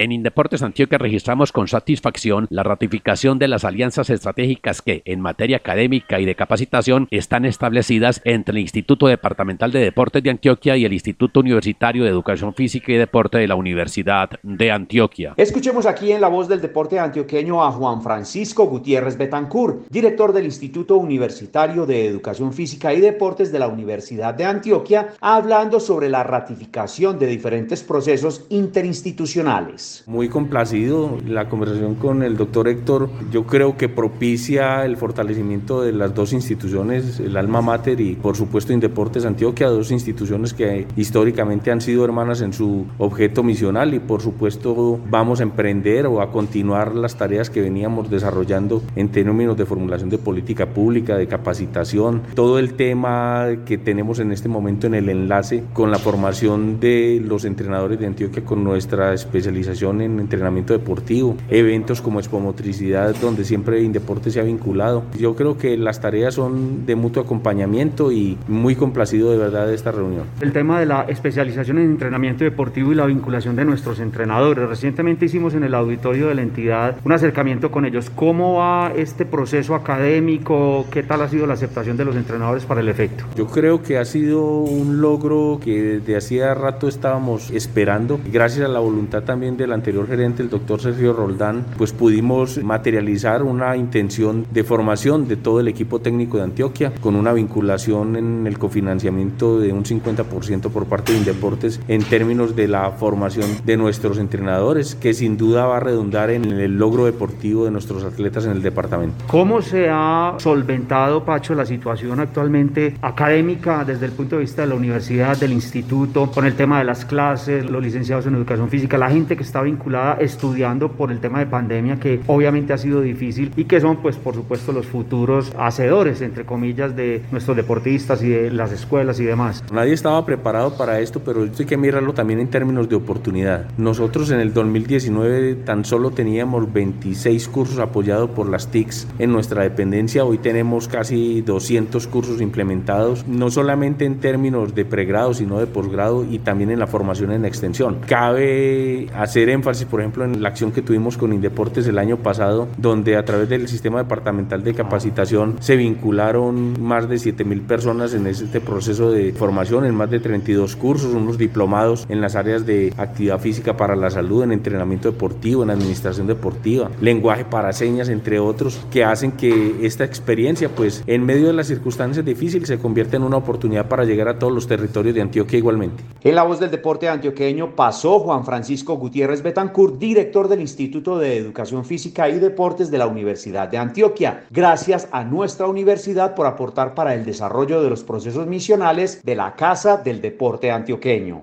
En 0.00 0.12
Indeportes 0.12 0.62
Antioquia 0.62 0.96
registramos 0.96 1.52
con 1.52 1.68
satisfacción 1.68 2.46
la 2.48 2.62
ratificación 2.62 3.38
de 3.38 3.48
las 3.48 3.66
alianzas 3.66 4.08
estratégicas 4.08 4.80
que, 4.80 5.02
en 5.04 5.20
materia 5.20 5.58
académica 5.58 6.18
y 6.18 6.24
de 6.24 6.34
capacitación, 6.34 7.06
están 7.10 7.44
establecidas 7.44 8.22
entre 8.24 8.52
el 8.52 8.60
Instituto 8.60 9.08
Departamental 9.08 9.72
de 9.72 9.80
Deportes 9.80 10.22
de 10.22 10.30
Antioquia 10.30 10.78
y 10.78 10.86
el 10.86 10.94
Instituto 10.94 11.40
Universitario 11.40 12.02
de 12.02 12.08
Educación 12.08 12.54
Física 12.54 12.92
y 12.92 12.94
Deporte 12.94 13.36
de 13.36 13.46
la 13.46 13.56
Universidad 13.56 14.30
de 14.42 14.72
Antioquia. 14.72 15.34
Escuchemos 15.36 15.84
aquí 15.84 16.12
en 16.12 16.22
la 16.22 16.28
voz 16.28 16.48
del 16.48 16.62
deporte 16.62 16.98
antioqueño 16.98 17.62
a 17.62 17.70
Juan 17.70 18.00
Francisco 18.00 18.64
Gutiérrez 18.64 19.18
Betancur, 19.18 19.82
director 19.90 20.32
del 20.32 20.46
Instituto 20.46 20.96
Universitario 20.96 21.84
de 21.84 22.06
Educación 22.06 22.54
Física 22.54 22.94
y 22.94 23.02
Deportes 23.02 23.52
de 23.52 23.58
la 23.58 23.68
Universidad 23.68 24.32
de 24.32 24.46
Antioquia, 24.46 25.08
hablando 25.20 25.78
sobre 25.78 26.08
la 26.08 26.22
ratificación 26.22 27.18
de 27.18 27.26
diferentes 27.26 27.82
procesos 27.82 28.46
interinstitucionales. 28.48 29.89
Muy 30.06 30.28
complacido 30.28 31.18
la 31.26 31.48
conversación 31.48 31.94
con 31.94 32.22
el 32.22 32.36
doctor 32.36 32.68
Héctor. 32.68 33.10
Yo 33.30 33.46
creo 33.46 33.76
que 33.76 33.88
propicia 33.88 34.84
el 34.84 34.96
fortalecimiento 34.96 35.82
de 35.82 35.92
las 35.92 36.14
dos 36.14 36.32
instituciones, 36.32 37.20
el 37.20 37.36
Alma 37.36 37.62
Mater 37.62 38.00
y 38.00 38.14
por 38.14 38.36
supuesto 38.36 38.72
Indeportes 38.72 39.24
Antioquia, 39.24 39.68
dos 39.68 39.90
instituciones 39.90 40.54
que 40.54 40.86
históricamente 40.96 41.70
han 41.70 41.80
sido 41.80 42.04
hermanas 42.04 42.40
en 42.40 42.52
su 42.52 42.86
objeto 42.98 43.42
misional 43.42 43.94
y 43.94 43.98
por 43.98 44.22
supuesto 44.22 45.00
vamos 45.08 45.40
a 45.40 45.44
emprender 45.44 46.06
o 46.06 46.20
a 46.20 46.30
continuar 46.30 46.94
las 46.94 47.16
tareas 47.16 47.50
que 47.50 47.60
veníamos 47.60 48.10
desarrollando 48.10 48.82
en 48.96 49.08
términos 49.10 49.56
de 49.56 49.66
formulación 49.66 50.10
de 50.10 50.18
política 50.18 50.66
pública, 50.66 51.16
de 51.16 51.26
capacitación, 51.26 52.22
todo 52.34 52.58
el 52.58 52.74
tema 52.74 53.46
que 53.64 53.78
tenemos 53.78 54.18
en 54.18 54.32
este 54.32 54.48
momento 54.48 54.86
en 54.86 54.94
el 54.94 55.08
enlace 55.08 55.64
con 55.72 55.90
la 55.90 55.98
formación 55.98 56.80
de 56.80 57.22
los 57.24 57.44
entrenadores 57.44 57.98
de 57.98 58.06
Antioquia 58.06 58.44
con 58.44 58.64
nuestra 58.64 59.14
especialización 59.14 59.79
en 59.80 60.20
entrenamiento 60.20 60.74
deportivo, 60.74 61.36
eventos 61.48 62.02
como 62.02 62.20
Expomotricidad, 62.20 63.14
donde 63.16 63.44
siempre 63.44 63.82
Indeporte 63.82 64.30
se 64.30 64.40
ha 64.40 64.42
vinculado. 64.42 65.04
Yo 65.18 65.34
creo 65.34 65.56
que 65.56 65.76
las 65.78 66.00
tareas 66.00 66.34
son 66.34 66.84
de 66.84 66.96
mutuo 66.96 67.22
acompañamiento 67.22 68.12
y 68.12 68.36
muy 68.46 68.76
complacido 68.76 69.30
de 69.30 69.38
verdad 69.38 69.66
de 69.66 69.74
esta 69.74 69.90
reunión. 69.90 70.24
El 70.40 70.52
tema 70.52 70.78
de 70.78 70.86
la 70.86 71.02
especialización 71.08 71.78
en 71.78 71.84
entrenamiento 71.84 72.44
deportivo 72.44 72.92
y 72.92 72.94
la 72.94 73.06
vinculación 73.06 73.56
de 73.56 73.64
nuestros 73.64 74.00
entrenadores. 74.00 74.68
Recientemente 74.68 75.24
hicimos 75.24 75.54
en 75.54 75.64
el 75.64 75.74
auditorio 75.74 76.28
de 76.28 76.34
la 76.34 76.42
entidad 76.42 76.96
un 77.02 77.12
acercamiento 77.12 77.70
con 77.70 77.86
ellos. 77.86 78.10
¿Cómo 78.10 78.58
va 78.58 78.92
este 78.94 79.24
proceso 79.24 79.74
académico? 79.74 80.84
¿Qué 80.90 81.02
tal 81.02 81.22
ha 81.22 81.28
sido 81.28 81.46
la 81.46 81.54
aceptación 81.54 81.96
de 81.96 82.04
los 82.04 82.16
entrenadores 82.16 82.64
para 82.66 82.80
el 82.80 82.88
efecto? 82.88 83.24
Yo 83.34 83.46
creo 83.46 83.82
que 83.82 83.96
ha 83.96 84.04
sido 84.04 84.44
un 84.60 85.00
logro 85.00 85.58
que 85.62 85.82
desde 85.82 86.16
hacía 86.16 86.54
rato 86.54 86.86
estábamos 86.86 87.50
esperando, 87.50 88.20
gracias 88.30 88.66
a 88.66 88.68
la 88.68 88.80
voluntad 88.80 89.22
también 89.22 89.56
del 89.62 89.72
anterior 89.72 90.06
gerente, 90.06 90.42
el 90.42 90.50
doctor 90.50 90.80
Sergio 90.80 91.12
Roldán, 91.12 91.64
pues 91.76 91.92
pudimos 91.92 92.62
materializar 92.62 93.42
una 93.42 93.76
intención 93.76 94.46
de 94.50 94.64
formación 94.64 95.28
de 95.28 95.36
todo 95.36 95.60
el 95.60 95.68
equipo 95.68 96.00
técnico 96.00 96.38
de 96.38 96.44
Antioquia 96.44 96.92
con 97.00 97.16
una 97.16 97.32
vinculación 97.32 98.16
en 98.16 98.46
el 98.46 98.58
cofinanciamiento 98.58 99.58
de 99.60 99.72
un 99.72 99.84
50% 99.84 100.70
por 100.70 100.86
parte 100.86 101.12
de 101.12 101.18
Indeportes 101.18 101.80
en 101.88 102.02
términos 102.02 102.56
de 102.56 102.68
la 102.68 102.90
formación 102.92 103.48
de 103.64 103.76
nuestros 103.76 104.18
entrenadores, 104.18 104.94
que 104.94 105.14
sin 105.14 105.36
duda 105.36 105.66
va 105.66 105.78
a 105.78 105.80
redundar 105.80 106.30
en 106.30 106.44
el 106.44 106.78
logro 106.78 107.04
deportivo 107.04 107.64
de 107.64 107.70
nuestros 107.70 108.04
atletas 108.04 108.44
en 108.44 108.52
el 108.52 108.62
departamento. 108.62 109.24
¿Cómo 109.26 109.62
se 109.62 109.88
ha 109.90 110.34
solventado, 110.38 111.24
Pacho, 111.24 111.54
la 111.54 111.66
situación 111.66 112.20
actualmente 112.20 112.96
académica 113.02 113.84
desde 113.84 114.06
el 114.06 114.12
punto 114.12 114.36
de 114.36 114.42
vista 114.42 114.62
de 114.62 114.68
la 114.68 114.74
universidad, 114.74 115.36
del 115.38 115.52
instituto, 115.52 116.30
con 116.30 116.46
el 116.46 116.54
tema 116.54 116.78
de 116.78 116.84
las 116.84 117.04
clases, 117.04 117.70
los 117.70 117.82
licenciados 117.82 118.26
en 118.26 118.34
educación 118.34 118.68
física, 118.68 118.98
la 118.98 119.10
gente 119.10 119.36
que 119.36 119.42
está 119.50 119.62
vinculada 119.62 120.14
estudiando 120.20 120.92
por 120.92 121.10
el 121.10 121.18
tema 121.18 121.40
de 121.40 121.46
pandemia 121.46 121.98
que 121.98 122.20
obviamente 122.28 122.72
ha 122.72 122.78
sido 122.78 123.00
difícil 123.00 123.52
y 123.56 123.64
que 123.64 123.80
son 123.80 123.96
pues 123.96 124.16
por 124.16 124.34
supuesto 124.34 124.70
los 124.70 124.86
futuros 124.86 125.52
hacedores 125.58 126.20
entre 126.22 126.44
comillas 126.44 126.94
de 126.94 127.22
nuestros 127.32 127.56
deportistas 127.56 128.22
y 128.22 128.28
de 128.28 128.50
las 128.52 128.70
escuelas 128.70 129.18
y 129.18 129.24
demás. 129.24 129.64
Nadie 129.72 129.92
estaba 129.92 130.24
preparado 130.24 130.76
para 130.76 131.00
esto, 131.00 131.20
pero 131.24 131.42
hay 131.42 131.66
que 131.66 131.76
mirarlo 131.76 132.14
también 132.14 132.38
en 132.38 132.48
términos 132.48 132.88
de 132.88 132.94
oportunidad. 132.94 133.66
Nosotros 133.76 134.30
en 134.30 134.38
el 134.38 134.54
2019 134.54 135.56
tan 135.56 135.84
solo 135.84 136.12
teníamos 136.12 136.72
26 136.72 137.48
cursos 137.48 137.78
apoyados 137.80 138.30
por 138.30 138.48
las 138.48 138.68
TICs 138.70 139.08
en 139.18 139.32
nuestra 139.32 139.64
dependencia, 139.64 140.24
hoy 140.24 140.38
tenemos 140.38 140.86
casi 140.86 141.40
200 141.40 142.06
cursos 142.06 142.40
implementados, 142.40 143.26
no 143.26 143.50
solamente 143.50 144.04
en 144.04 144.20
términos 144.20 144.76
de 144.76 144.84
pregrado, 144.84 145.34
sino 145.34 145.58
de 145.58 145.66
posgrado 145.66 146.24
y 146.24 146.38
también 146.38 146.70
en 146.70 146.78
la 146.78 146.86
formación 146.86 147.32
en 147.32 147.44
extensión. 147.44 147.98
Cabe 148.06 149.08
hacer 149.14 149.39
énfasis, 149.48 149.86
por 149.86 150.00
ejemplo, 150.00 150.24
en 150.24 150.42
la 150.42 150.48
acción 150.48 150.72
que 150.72 150.82
tuvimos 150.82 151.16
con 151.16 151.32
Indeportes 151.32 151.86
el 151.86 151.98
año 151.98 152.18
pasado, 152.18 152.68
donde 152.76 153.16
a 153.16 153.24
través 153.24 153.48
del 153.48 153.68
sistema 153.68 154.02
departamental 154.02 154.62
de 154.62 154.74
capacitación 154.74 155.56
se 155.60 155.76
vincularon 155.76 156.80
más 156.82 157.08
de 157.08 157.18
7 157.18 157.44
mil 157.44 157.62
personas 157.62 158.14
en 158.14 158.26
este 158.26 158.60
proceso 158.60 159.10
de 159.10 159.32
formación, 159.32 159.84
en 159.84 159.94
más 159.94 160.10
de 160.10 160.20
32 160.20 160.76
cursos, 160.76 161.14
unos 161.14 161.38
diplomados 161.38 162.06
en 162.08 162.20
las 162.20 162.36
áreas 162.36 162.66
de 162.66 162.92
actividad 162.96 163.40
física 163.40 163.76
para 163.76 163.96
la 163.96 164.10
salud, 164.10 164.42
en 164.42 164.52
entrenamiento 164.52 165.10
deportivo, 165.10 165.62
en 165.62 165.70
administración 165.70 166.26
deportiva, 166.26 166.90
lenguaje 167.00 167.44
para 167.44 167.72
señas, 167.72 168.08
entre 168.08 168.38
otros, 168.38 168.80
que 168.90 169.04
hacen 169.04 169.32
que 169.32 169.76
esta 169.82 170.04
experiencia, 170.04 170.68
pues 170.68 171.02
en 171.06 171.24
medio 171.24 171.46
de 171.46 171.52
las 171.52 171.68
circunstancias 171.68 172.24
difíciles, 172.24 172.68
se 172.68 172.78
convierta 172.78 173.16
en 173.16 173.22
una 173.22 173.36
oportunidad 173.36 173.88
para 173.88 174.04
llegar 174.04 174.28
a 174.28 174.38
todos 174.38 174.52
los 174.52 174.66
territorios 174.66 175.14
de 175.14 175.22
Antioquia 175.22 175.58
igualmente. 175.58 176.02
En 176.22 176.34
la 176.34 176.42
voz 176.42 176.60
del 176.60 176.70
deporte 176.70 177.08
antioqueño 177.08 177.76
pasó 177.76 178.20
Juan 178.20 178.44
Francisco 178.44 178.94
Gutiérrez 178.94 179.29
Betancourt, 179.42 179.98
director 179.98 180.48
del 180.48 180.60
Instituto 180.60 181.18
de 181.18 181.36
Educación 181.36 181.84
Física 181.84 182.28
y 182.28 182.38
Deportes 182.38 182.90
de 182.90 182.98
la 182.98 183.06
Universidad 183.06 183.68
de 183.68 183.78
Antioquia. 183.78 184.44
Gracias 184.50 185.08
a 185.12 185.24
nuestra 185.24 185.66
universidad 185.66 186.34
por 186.34 186.46
aportar 186.46 186.94
para 186.94 187.14
el 187.14 187.24
desarrollo 187.24 187.82
de 187.82 187.90
los 187.90 188.02
procesos 188.02 188.46
misionales 188.46 189.22
de 189.22 189.36
la 189.36 189.54
Casa 189.54 189.96
del 189.96 190.20
Deporte 190.20 190.70
Antioqueño. 190.70 191.42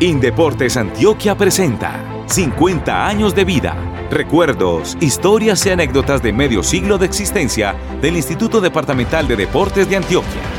Indeportes 0.00 0.76
Antioquia 0.76 1.36
presenta 1.36 2.00
50 2.26 3.06
años 3.06 3.34
de 3.34 3.44
vida. 3.44 3.76
Recuerdos, 4.10 4.96
historias 5.00 5.64
y 5.66 5.70
anécdotas 5.70 6.22
de 6.22 6.32
medio 6.32 6.62
siglo 6.62 6.98
de 6.98 7.06
existencia 7.06 7.74
del 8.00 8.16
Instituto 8.16 8.60
Departamental 8.60 9.26
de 9.26 9.36
Deportes 9.36 9.88
de 9.88 9.96
Antioquia. 9.96 10.55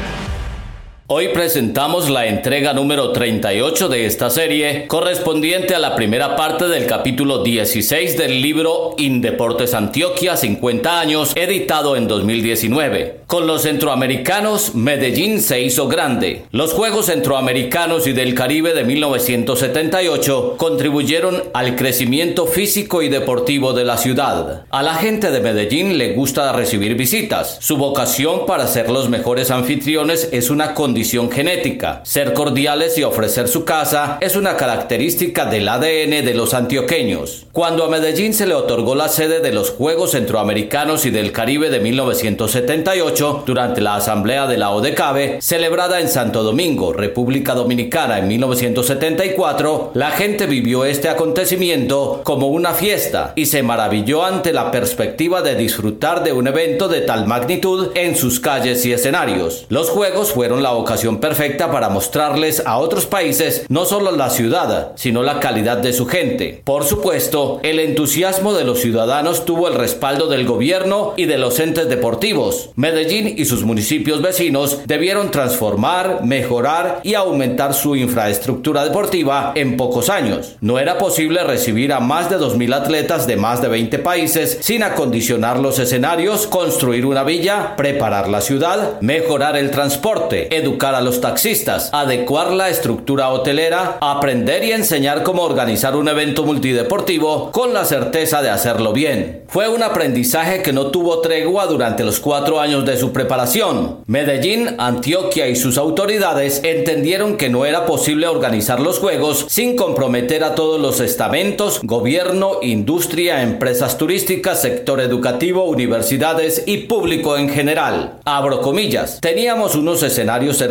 Hoy 1.09 1.29
presentamos 1.29 2.09
la 2.09 2.25
entrega 2.25 2.73
número 2.73 3.13
38 3.13 3.87
de 3.87 4.05
esta 4.05 4.29
serie, 4.29 4.87
correspondiente 4.87 5.73
a 5.73 5.79
la 5.79 5.95
primera 5.95 6.35
parte 6.35 6.67
del 6.67 6.85
capítulo 6.85 7.43
16 7.43 8.17
del 8.17 8.41
libro 8.41 8.93
Indeportes 8.97 9.73
Antioquia 9.73 10.35
50 10.35 10.99
años, 10.99 11.31
editado 11.35 11.95
en 11.95 12.09
2019. 12.09 13.21
Con 13.25 13.47
los 13.47 13.61
centroamericanos, 13.61 14.75
Medellín 14.75 15.41
se 15.41 15.61
hizo 15.61 15.87
grande. 15.87 16.43
Los 16.51 16.73
Juegos 16.73 17.05
Centroamericanos 17.05 18.05
y 18.05 18.11
del 18.11 18.35
Caribe 18.35 18.73
de 18.73 18.83
1978 18.83 20.55
contribuyeron 20.57 21.41
al 21.53 21.77
crecimiento 21.77 22.47
físico 22.47 23.01
y 23.01 23.07
deportivo 23.07 23.71
de 23.71 23.85
la 23.85 23.95
ciudad. 23.95 24.65
A 24.69 24.83
la 24.83 24.95
gente 24.95 25.31
de 25.31 25.39
Medellín 25.39 25.97
le 25.97 26.15
gusta 26.15 26.51
recibir 26.51 26.95
visitas. 26.95 27.59
Su 27.61 27.77
vocación 27.77 28.45
para 28.45 28.67
ser 28.67 28.89
los 28.89 29.07
mejores 29.07 29.51
anfitriones 29.51 30.27
es 30.33 30.49
una 30.49 30.73
condición 30.73 30.96
genética. 31.03 32.01
Ser 32.03 32.33
cordiales 32.33 32.97
y 32.97 33.03
ofrecer 33.03 33.47
su 33.47 33.65
casa 33.65 34.17
es 34.19 34.35
una 34.35 34.57
característica 34.57 35.45
del 35.45 35.69
ADN 35.69 36.25
de 36.25 36.33
los 36.33 36.53
antioqueños. 36.53 37.45
Cuando 37.51 37.83
a 37.83 37.89
Medellín 37.89 38.33
se 38.33 38.47
le 38.47 38.53
otorgó 38.53 38.95
la 38.95 39.09
sede 39.09 39.39
de 39.39 39.51
los 39.51 39.69
Juegos 39.71 40.11
Centroamericanos 40.11 41.05
y 41.05 41.11
del 41.11 41.31
Caribe 41.31 41.69
de 41.69 41.79
1978, 41.79 43.43
durante 43.45 43.81
la 43.81 43.95
Asamblea 43.95 44.47
de 44.47 44.57
la 44.57 44.71
ODECABE, 44.71 45.37
celebrada 45.41 45.99
en 45.99 46.09
Santo 46.09 46.43
Domingo, 46.43 46.93
República 46.93 47.53
Dominicana 47.53 48.19
en 48.19 48.27
1974, 48.27 49.91
la 49.93 50.11
gente 50.11 50.45
vivió 50.45 50.85
este 50.85 51.09
acontecimiento 51.09 52.21
como 52.23 52.47
una 52.47 52.73
fiesta 52.73 53.33
y 53.35 53.45
se 53.45 53.63
maravilló 53.63 54.23
ante 54.23 54.53
la 54.53 54.71
perspectiva 54.71 55.41
de 55.41 55.55
disfrutar 55.55 56.23
de 56.23 56.33
un 56.33 56.47
evento 56.47 56.87
de 56.87 57.01
tal 57.01 57.27
magnitud 57.27 57.91
en 57.95 58.15
sus 58.15 58.39
calles 58.39 58.85
y 58.85 58.93
escenarios. 58.93 59.65
Los 59.69 59.89
Juegos 59.89 60.31
fueron 60.31 60.63
la 60.63 60.71
ocasión 60.71 60.86
ocasión 60.87 61.19
perfecta 61.19 61.69
para 61.69 61.89
mostrarles 61.89 62.63
a 62.65 62.77
otros 62.77 63.05
países 63.05 63.65
no 63.67 63.83
solo 63.83 64.11
la 64.11 64.29
ciudad, 64.29 64.93
sino 64.95 65.21
la 65.21 65.41
calidad 65.41 65.77
de 65.77 65.91
su 65.91 66.05
gente. 66.05 66.61
Por 66.63 66.85
supuesto, 66.85 67.59
el 67.63 67.79
entusiasmo 67.79 68.53
de 68.53 68.63
los 68.63 68.79
ciudadanos 68.79 69.43
tuvo 69.43 69.67
el 69.67 69.73
respaldo 69.73 70.27
del 70.27 70.45
gobierno 70.45 71.13
y 71.17 71.25
de 71.25 71.37
los 71.37 71.59
entes 71.59 71.89
deportivos. 71.89 72.69
Medellín 72.75 73.35
y 73.37 73.43
sus 73.43 73.63
municipios 73.63 74.21
vecinos 74.21 74.79
debieron 74.85 75.29
transformar, 75.29 76.21
mejorar 76.23 77.01
y 77.03 77.15
aumentar 77.15 77.73
su 77.73 77.97
infraestructura 77.97 78.85
deportiva 78.85 79.51
en 79.55 79.75
pocos 79.75 80.09
años. 80.09 80.55
No 80.61 80.79
era 80.79 80.97
posible 80.97 81.43
recibir 81.43 81.91
a 81.91 81.99
más 81.99 82.29
de 82.29 82.37
2.000 82.37 82.73
atletas 82.73 83.27
de 83.27 83.35
más 83.35 83.61
de 83.61 83.67
20 83.67 83.99
países 83.99 84.59
sin 84.61 84.83
acondicionar 84.83 85.59
los 85.59 85.79
escenarios, 85.79 86.47
construir 86.47 87.05
una 87.05 87.23
villa, 87.23 87.75
preparar 87.75 88.29
la 88.29 88.39
ciudad, 88.39 89.01
mejorar 89.01 89.57
el 89.57 89.69
transporte, 89.69 90.55
educar 90.55 90.76
a 90.85 91.01
los 91.01 91.21
taxistas, 91.21 91.89
adecuar 91.91 92.51
la 92.51 92.69
estructura 92.69 93.29
hotelera, 93.29 93.97
aprender 93.99 94.63
y 94.63 94.71
enseñar 94.71 95.23
cómo 95.23 95.43
organizar 95.43 95.95
un 95.95 96.07
evento 96.07 96.43
multideportivo 96.43 97.51
con 97.51 97.73
la 97.73 97.83
certeza 97.83 98.41
de 98.41 98.49
hacerlo 98.49 98.93
bien. 98.93 99.43
Fue 99.47 99.69
un 99.69 99.81
aprendizaje 99.81 100.61
que 100.61 100.73
no 100.73 100.87
tuvo 100.87 101.19
tregua 101.19 101.65
durante 101.65 102.03
los 102.03 102.19
cuatro 102.19 102.59
años 102.59 102.85
de 102.85 102.97
su 102.97 103.11
preparación. 103.11 103.99
Medellín, 104.05 104.75
Antioquia 104.77 105.47
y 105.47 105.55
sus 105.55 105.77
autoridades 105.77 106.61
entendieron 106.63 107.37
que 107.37 107.49
no 107.49 107.65
era 107.65 107.85
posible 107.85 108.27
organizar 108.27 108.79
los 108.79 108.99
Juegos 108.99 109.45
sin 109.49 109.75
comprometer 109.75 110.43
a 110.43 110.53
todos 110.53 110.79
los 110.79 110.99
estamentos, 110.99 111.79
gobierno, 111.83 112.59
industria, 112.61 113.41
empresas 113.41 113.97
turísticas, 113.97 114.61
sector 114.61 115.01
educativo, 115.01 115.63
universidades 115.63 116.63
y 116.65 116.77
público 116.79 117.37
en 117.37 117.49
general. 117.49 118.19
Comillas, 118.61 119.19
teníamos 119.21 119.75
unos 119.75 120.03
escenarios 120.03 120.61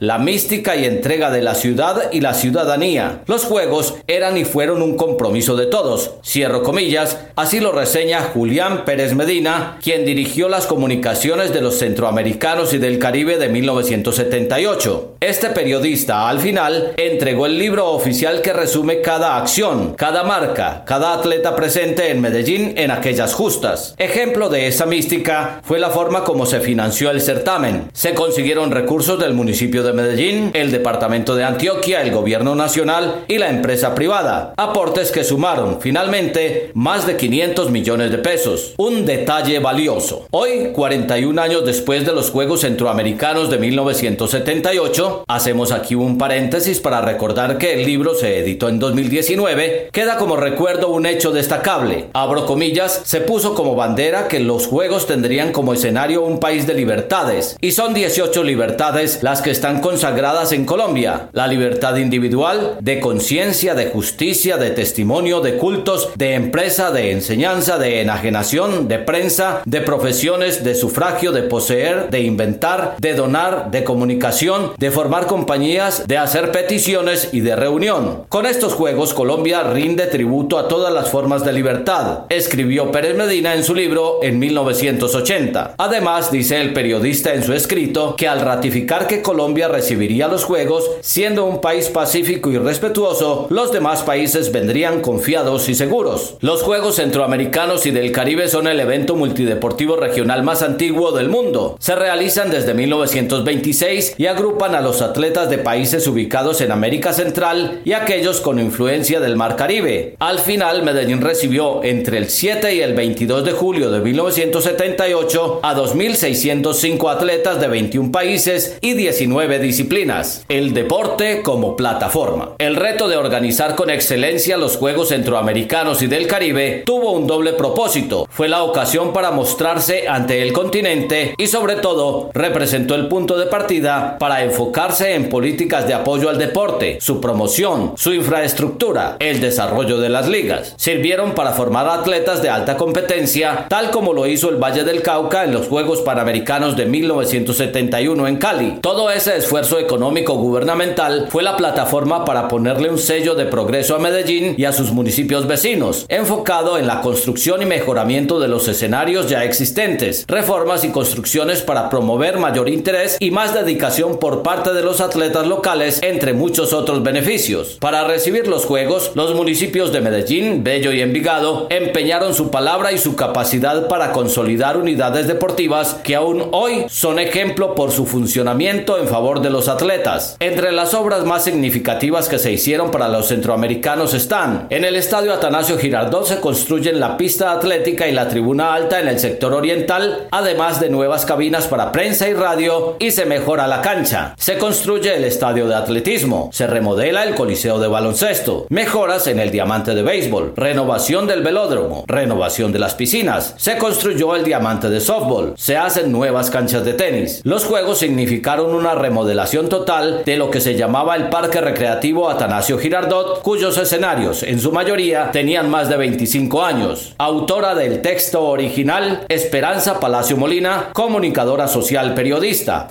la 0.00 0.18
mística 0.18 0.76
y 0.76 0.84
entrega 0.84 1.30
de 1.30 1.42
la 1.42 1.54
ciudad 1.54 2.10
y 2.12 2.20
la 2.20 2.32
ciudadanía. 2.32 3.22
Los 3.26 3.44
Juegos 3.44 3.94
eran 4.06 4.38
y 4.38 4.44
fueron 4.44 4.82
un 4.82 4.96
compromiso 4.96 5.56
de 5.56 5.66
todos. 5.66 6.12
Cierro 6.24 6.62
comillas, 6.62 7.18
así 7.36 7.60
lo 7.60 7.72
reseña 7.72 8.22
Julián 8.22 8.84
Pérez 8.84 9.14
Medina, 9.14 9.78
quien 9.82 10.04
dirigió 10.04 10.48
las 10.48 10.66
comunicaciones 10.66 11.52
de 11.52 11.60
los 11.60 11.78
centroamericanos 11.78 12.72
y 12.72 12.78
del 12.78 12.98
Caribe 12.98 13.36
de 13.38 13.48
1978. 13.48 15.16
Este 15.20 15.50
periodista, 15.50 16.28
al 16.28 16.40
final, 16.40 16.92
entregó 16.96 17.46
el 17.46 17.58
libro 17.58 17.90
oficial 17.90 18.42
que 18.42 18.52
resume 18.52 19.00
cada 19.00 19.36
acción, 19.36 19.94
cada 19.94 20.22
marca, 20.24 20.84
cada 20.86 21.14
atleta 21.14 21.56
presente 21.56 22.10
en 22.10 22.20
Medellín 22.20 22.74
en 22.76 22.90
aquellas 22.90 23.34
justas. 23.34 23.94
Ejemplo 23.98 24.48
de 24.48 24.66
esa 24.66 24.86
mística 24.86 25.60
fue 25.64 25.78
la 25.78 25.90
forma 25.90 26.24
como 26.24 26.46
se 26.46 26.60
financió 26.60 27.10
el 27.10 27.20
certamen. 27.20 27.90
Se 27.92 28.14
consiguieron 28.14 28.70
recursos 28.70 29.18
del 29.26 29.34
municipio 29.34 29.82
de 29.82 29.92
Medellín, 29.92 30.52
el 30.54 30.70
departamento 30.70 31.34
de 31.34 31.42
Antioquia, 31.42 32.00
el 32.02 32.12
gobierno 32.12 32.54
nacional 32.54 33.24
y 33.26 33.38
la 33.38 33.50
empresa 33.50 33.94
privada. 33.94 34.54
Aportes 34.56 35.10
que 35.10 35.24
sumaron 35.24 35.80
finalmente 35.80 36.70
más 36.74 37.06
de 37.06 37.16
500 37.16 37.70
millones 37.70 38.12
de 38.12 38.18
pesos. 38.18 38.74
Un 38.76 39.04
detalle 39.04 39.58
valioso. 39.58 40.26
Hoy, 40.30 40.70
41 40.72 41.42
años 41.42 41.66
después 41.66 42.06
de 42.06 42.12
los 42.12 42.30
Juegos 42.30 42.60
Centroamericanos 42.60 43.50
de 43.50 43.58
1978, 43.58 45.24
hacemos 45.26 45.72
aquí 45.72 45.96
un 45.96 46.18
paréntesis 46.18 46.78
para 46.78 47.00
recordar 47.00 47.58
que 47.58 47.74
el 47.74 47.84
libro 47.84 48.14
se 48.14 48.38
editó 48.38 48.68
en 48.68 48.78
2019, 48.78 49.88
queda 49.90 50.18
como 50.18 50.36
recuerdo 50.36 50.90
un 50.90 51.04
hecho 51.04 51.32
destacable. 51.32 52.06
Abro 52.12 52.46
comillas, 52.46 53.02
se 53.04 53.20
puso 53.20 53.54
como 53.54 53.74
bandera 53.74 54.28
que 54.28 54.38
los 54.38 54.68
Juegos 54.68 55.08
tendrían 55.08 55.50
como 55.50 55.72
escenario 55.72 56.22
un 56.22 56.38
país 56.38 56.68
de 56.68 56.74
libertades, 56.74 57.56
y 57.60 57.72
son 57.72 57.92
18 57.92 58.44
libertades 58.44 59.15
las 59.22 59.42
que 59.42 59.50
están 59.50 59.80
consagradas 59.80 60.52
en 60.52 60.64
Colombia. 60.64 61.28
La 61.32 61.46
libertad 61.46 61.96
individual, 61.96 62.76
de 62.80 63.00
conciencia, 63.00 63.74
de 63.74 63.86
justicia, 63.86 64.56
de 64.56 64.70
testimonio, 64.70 65.40
de 65.40 65.56
cultos, 65.56 66.10
de 66.16 66.34
empresa, 66.34 66.90
de 66.90 67.12
enseñanza, 67.12 67.78
de 67.78 68.00
enajenación, 68.00 68.88
de 68.88 68.98
prensa, 68.98 69.62
de 69.64 69.80
profesiones, 69.80 70.64
de 70.64 70.74
sufragio, 70.74 71.32
de 71.32 71.42
poseer, 71.42 72.10
de 72.10 72.20
inventar, 72.20 72.96
de 72.98 73.14
donar, 73.14 73.70
de 73.70 73.84
comunicación, 73.84 74.72
de 74.78 74.90
formar 74.90 75.26
compañías, 75.26 76.06
de 76.06 76.18
hacer 76.18 76.52
peticiones 76.52 77.30
y 77.32 77.40
de 77.40 77.56
reunión. 77.56 78.24
Con 78.28 78.46
estos 78.46 78.74
juegos 78.74 79.14
Colombia 79.14 79.62
rinde 79.62 80.06
tributo 80.06 80.58
a 80.58 80.68
todas 80.68 80.92
las 80.92 81.10
formas 81.10 81.44
de 81.44 81.52
libertad, 81.52 82.20
escribió 82.28 82.90
Pérez 82.90 83.16
Medina 83.16 83.54
en 83.54 83.64
su 83.64 83.74
libro 83.74 84.20
en 84.22 84.38
1980. 84.38 85.74
Además, 85.78 86.30
dice 86.30 86.60
el 86.60 86.72
periodista 86.72 87.34
en 87.34 87.42
su 87.42 87.52
escrito 87.52 88.16
que 88.16 88.28
al 88.28 88.40
ratificar 88.40 88.95
que 89.04 89.20
Colombia 89.20 89.68
recibiría 89.68 90.28
los 90.28 90.44
Juegos, 90.44 90.90
siendo 91.02 91.44
un 91.44 91.60
país 91.60 91.90
pacífico 91.90 92.50
y 92.50 92.56
respetuoso, 92.56 93.46
los 93.50 93.70
demás 93.70 94.02
países 94.02 94.52
vendrían 94.52 95.02
confiados 95.02 95.68
y 95.68 95.74
seguros. 95.74 96.36
Los 96.40 96.62
Juegos 96.62 96.96
Centroamericanos 96.96 97.84
y 97.84 97.90
del 97.90 98.12
Caribe 98.12 98.48
son 98.48 98.66
el 98.66 98.80
evento 98.80 99.14
multideportivo 99.14 99.96
regional 99.96 100.42
más 100.42 100.62
antiguo 100.62 101.12
del 101.12 101.28
mundo. 101.28 101.76
Se 101.78 101.94
realizan 101.94 102.50
desde 102.50 102.72
1926 102.72 104.14
y 104.16 104.26
agrupan 104.26 104.74
a 104.74 104.80
los 104.80 105.02
atletas 105.02 105.50
de 105.50 105.58
países 105.58 106.06
ubicados 106.06 106.62
en 106.62 106.72
América 106.72 107.12
Central 107.12 107.82
y 107.84 107.92
aquellos 107.92 108.40
con 108.40 108.58
influencia 108.58 109.20
del 109.20 109.36
Mar 109.36 109.56
Caribe. 109.56 110.16
Al 110.18 110.38
final, 110.38 110.82
Medellín 110.82 111.20
recibió 111.20 111.84
entre 111.84 112.18
el 112.18 112.30
7 112.30 112.74
y 112.74 112.80
el 112.80 112.94
22 112.94 113.44
de 113.44 113.52
julio 113.52 113.90
de 113.90 114.00
1978 114.00 115.60
a 115.62 115.74
2.605 115.74 117.12
atletas 117.12 117.60
de 117.60 117.68
21 117.68 118.12
países 118.12 118.78
y 118.86 118.94
19 118.94 119.58
disciplinas. 119.58 120.44
El 120.48 120.72
deporte 120.72 121.42
como 121.42 121.74
plataforma. 121.74 122.52
El 122.58 122.76
reto 122.76 123.08
de 123.08 123.16
organizar 123.16 123.74
con 123.74 123.90
excelencia 123.90 124.56
los 124.56 124.76
Juegos 124.76 125.08
Centroamericanos 125.08 126.02
y 126.02 126.06
del 126.06 126.28
Caribe 126.28 126.84
tuvo 126.86 127.10
un 127.10 127.26
doble 127.26 127.54
propósito. 127.54 128.28
Fue 128.30 128.48
la 128.48 128.62
ocasión 128.62 129.12
para 129.12 129.32
mostrarse 129.32 130.06
ante 130.06 130.40
el 130.40 130.52
continente 130.52 131.34
y 131.36 131.48
sobre 131.48 131.74
todo 131.74 132.30
representó 132.32 132.94
el 132.94 133.08
punto 133.08 133.36
de 133.36 133.46
partida 133.46 134.18
para 134.20 134.44
enfocarse 134.44 135.16
en 135.16 135.30
políticas 135.30 135.88
de 135.88 135.94
apoyo 135.94 136.30
al 136.30 136.38
deporte, 136.38 136.98
su 137.00 137.20
promoción, 137.20 137.94
su 137.96 138.14
infraestructura, 138.14 139.16
el 139.18 139.40
desarrollo 139.40 139.98
de 139.98 140.10
las 140.10 140.28
ligas. 140.28 140.74
Sirvieron 140.76 141.32
para 141.32 141.54
formar 141.54 141.88
atletas 141.88 142.40
de 142.40 142.50
alta 142.50 142.76
competencia, 142.76 143.66
tal 143.68 143.90
como 143.90 144.12
lo 144.12 144.28
hizo 144.28 144.48
el 144.48 144.62
Valle 144.62 144.84
del 144.84 145.02
Cauca 145.02 145.42
en 145.42 145.52
los 145.52 145.66
Juegos 145.66 146.02
Panamericanos 146.02 146.76
de 146.76 146.86
1971 146.86 148.28
en 148.28 148.36
Cali. 148.36 148.75
Todo 148.80 149.10
ese 149.10 149.36
esfuerzo 149.36 149.78
económico 149.78 150.34
gubernamental 150.34 151.28
fue 151.30 151.42
la 151.42 151.56
plataforma 151.56 152.24
para 152.24 152.48
ponerle 152.48 152.90
un 152.90 152.98
sello 152.98 153.34
de 153.34 153.46
progreso 153.46 153.94
a 153.94 153.98
Medellín 153.98 154.54
y 154.56 154.64
a 154.64 154.72
sus 154.72 154.92
municipios 154.92 155.46
vecinos, 155.46 156.04
enfocado 156.08 156.78
en 156.78 156.86
la 156.86 157.00
construcción 157.00 157.62
y 157.62 157.66
mejoramiento 157.66 158.40
de 158.40 158.48
los 158.48 158.68
escenarios 158.68 159.28
ya 159.28 159.44
existentes, 159.44 160.24
reformas 160.26 160.84
y 160.84 160.90
construcciones 160.90 161.62
para 161.62 161.88
promover 161.88 162.38
mayor 162.38 162.68
interés 162.68 163.16
y 163.20 163.30
más 163.30 163.54
dedicación 163.54 164.18
por 164.18 164.42
parte 164.42 164.72
de 164.72 164.82
los 164.82 165.00
atletas 165.00 165.46
locales, 165.46 166.00
entre 166.02 166.32
muchos 166.32 166.72
otros 166.72 167.02
beneficios. 167.02 167.78
Para 167.80 168.04
recibir 168.04 168.48
los 168.48 168.64
Juegos, 168.66 169.12
los 169.14 169.34
municipios 169.34 169.92
de 169.92 170.00
Medellín, 170.00 170.64
Bello 170.64 170.92
y 170.92 171.00
Envigado 171.00 171.66
empeñaron 171.70 172.34
su 172.34 172.50
palabra 172.50 172.92
y 172.92 172.98
su 172.98 173.16
capacidad 173.16 173.88
para 173.88 174.12
consolidar 174.12 174.76
unidades 174.76 175.26
deportivas 175.26 175.94
que 176.02 176.16
aún 176.16 176.48
hoy 176.52 176.86
son 176.88 177.18
ejemplo 177.18 177.74
por 177.74 177.92
su 177.92 178.06
funcionamiento 178.06 178.65
en 178.68 179.06
favor 179.06 179.42
de 179.42 179.50
los 179.50 179.68
atletas. 179.68 180.36
Entre 180.40 180.72
las 180.72 180.92
obras 180.92 181.24
más 181.24 181.44
significativas 181.44 182.28
que 182.28 182.38
se 182.38 182.50
hicieron 182.50 182.90
para 182.90 183.08
los 183.08 183.28
centroamericanos 183.28 184.12
están 184.12 184.66
en 184.70 184.84
el 184.84 184.96
estadio 184.96 185.32
Atanasio 185.32 185.78
Girardot 185.78 186.26
se 186.26 186.40
construyen 186.40 186.98
la 186.98 187.16
pista 187.16 187.52
atlética 187.52 188.08
y 188.08 188.12
la 188.12 188.28
tribuna 188.28 188.74
alta 188.74 189.00
en 189.00 189.06
el 189.06 189.20
sector 189.20 189.52
oriental, 189.52 190.26
además 190.32 190.80
de 190.80 190.88
nuevas 190.88 191.24
cabinas 191.24 191.68
para 191.68 191.92
prensa 191.92 192.28
y 192.28 192.34
radio 192.34 192.96
y 192.98 193.12
se 193.12 193.24
mejora 193.24 193.68
la 193.68 193.82
cancha. 193.82 194.34
Se 194.36 194.58
construye 194.58 195.14
el 195.14 195.24
estadio 195.24 195.68
de 195.68 195.76
atletismo, 195.76 196.50
se 196.52 196.66
remodela 196.66 197.22
el 197.22 197.36
coliseo 197.36 197.78
de 197.78 197.86
baloncesto, 197.86 198.66
mejoras 198.68 199.28
en 199.28 199.38
el 199.38 199.52
diamante 199.52 199.94
de 199.94 200.02
béisbol, 200.02 200.54
renovación 200.56 201.28
del 201.28 201.42
velódromo, 201.42 202.04
renovación 202.08 202.72
de 202.72 202.80
las 202.80 202.94
piscinas, 202.94 203.54
se 203.58 203.78
construyó 203.78 204.34
el 204.34 204.44
diamante 204.44 204.90
de 204.90 205.00
softball, 205.00 205.54
se 205.56 205.76
hacen 205.76 206.10
nuevas 206.10 206.50
canchas 206.50 206.84
de 206.84 206.94
tenis. 206.94 207.40
Los 207.44 207.64
juegos 207.64 207.98
significaron 207.98 208.55
una 208.60 208.94
remodelación 208.94 209.68
total 209.68 210.22
de 210.24 210.36
lo 210.36 210.50
que 210.50 210.60
se 210.60 210.74
llamaba 210.74 211.16
el 211.16 211.28
Parque 211.28 211.60
Recreativo 211.60 212.28
Atanasio 212.30 212.78
Girardot, 212.78 213.42
cuyos 213.42 213.76
escenarios 213.78 214.42
en 214.42 214.60
su 214.60 214.72
mayoría 214.72 215.30
tenían 215.30 215.70
más 215.70 215.88
de 215.88 215.96
25 215.96 216.64
años. 216.64 217.14
Autora 217.18 217.74
del 217.74 218.02
texto 218.02 218.44
original, 218.44 219.24
Esperanza 219.28 220.00
Palacio 220.00 220.36
Molina, 220.36 220.90
comunicadora 220.92 221.68
social 221.68 222.14
periodista. 222.14 222.90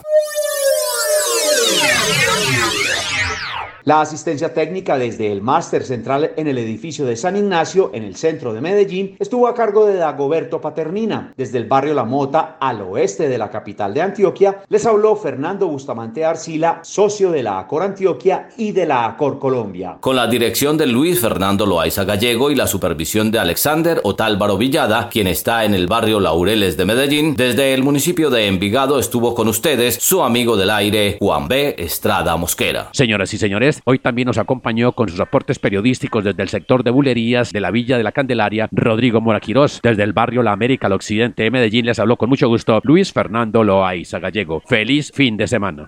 La 3.86 4.02
asistencia 4.02 4.52
técnica 4.52 4.98
desde 4.98 5.32
el 5.32 5.44
máster 5.44 5.84
central 5.84 6.32
en 6.38 6.48
el 6.48 6.58
edificio 6.58 7.06
de 7.06 7.16
San 7.16 7.38
Ignacio, 7.38 7.92
en 7.94 8.02
el 8.02 8.16
centro 8.16 8.52
de 8.52 8.60
Medellín, 8.60 9.16
estuvo 9.20 9.48
a 9.48 9.54
cargo 9.54 9.86
de 9.86 9.94
Dagoberto 9.94 10.60
Paternina. 10.60 11.32
Desde 11.38 11.60
el 11.60 11.66
barrio 11.66 11.94
La 11.94 12.04
Mota, 12.04 12.58
al 12.60 12.82
oeste 12.82 13.30
de 13.30 13.38
la 13.38 13.52
capital 13.52 13.94
de 13.94 14.02
Antioquia, 14.02 14.64
les 14.70 14.88
habló 14.88 15.16
Fernando 15.16 15.68
Bustamante 15.68 16.26
Arcila, 16.26 16.80
socio 16.82 17.30
de 17.30 17.44
la 17.44 17.60
Acor 17.60 17.84
Antioquia 17.84 18.50
y 18.58 18.72
de 18.72 18.88
la 18.88 19.06
Acor 19.06 19.38
Colombia. 19.38 19.98
Con 20.00 20.16
la 20.16 20.26
dirección 20.26 20.80
de 20.80 20.88
Luis 20.88 21.22
Fernando 21.22 21.68
Loaiza 21.68 22.06
Gallego 22.06 22.50
y 22.50 22.56
la 22.56 22.66
supervisión 22.66 23.30
de 23.30 23.38
Alexander 23.38 24.02
Otálvaro 24.04 24.58
Villada, 24.58 25.10
quien 25.10 25.28
está 25.28 25.64
en 25.64 25.76
el 25.76 25.86
barrio 25.86 26.20
Laureles 26.20 26.76
de 26.76 26.86
Medellín, 26.86 27.36
desde 27.36 27.76
el 27.76 27.84
municipio 27.84 28.32
de 28.32 28.48
Envigado 28.48 28.98
estuvo 28.98 29.36
con 29.36 29.48
ustedes 29.48 30.00
su 30.02 30.24
amigo 30.24 30.58
del 30.58 30.72
aire, 30.72 31.18
Juan 31.20 31.48
B. 31.48 31.76
Estrada 31.78 32.36
Mosquera. 32.36 32.90
Señoras 32.92 33.32
y 33.32 33.38
señores, 33.38 33.75
hoy 33.86 34.00
también 34.00 34.28
nos 34.28 34.38
acompañó 34.38 34.94
con 34.94 35.10
sus 35.10 35.20
aportes 35.20 35.60
periodísticos 35.60 36.24
desde 36.24 36.44
el 36.44 36.50
sector 36.50 36.84
de 36.84 36.92
bulerías 36.92 37.52
de 37.52 37.62
la 37.62 37.72
Villa 37.72 37.98
de 37.98 38.04
la 38.04 38.12
Candelaria, 38.12 38.68
Rodrigo 38.72 39.22
Moraquirós. 39.22 39.80
Desde 39.84 40.04
el 40.04 40.14
barrio 40.14 40.44
La 40.44 40.52
América 40.52 40.88
al 40.88 40.94
occidente 40.94 41.44
de 41.44 41.52
Medellín 41.52 41.86
les 41.86 42.00
habló 42.00 42.18
con 42.18 42.30
mucho 42.30 42.48
gusto 42.48 42.80
Luis 42.84 43.12
Fernando 43.12 43.64
Loaiza 43.64 44.20
Gallego. 44.20 44.62
Feliz 44.66 45.12
fin 45.14 45.38
de 45.38 45.48
semana. 45.48 45.88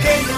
La 0.00 0.04
voz 0.04 0.14
del 0.14 0.14
deporte 0.14 0.37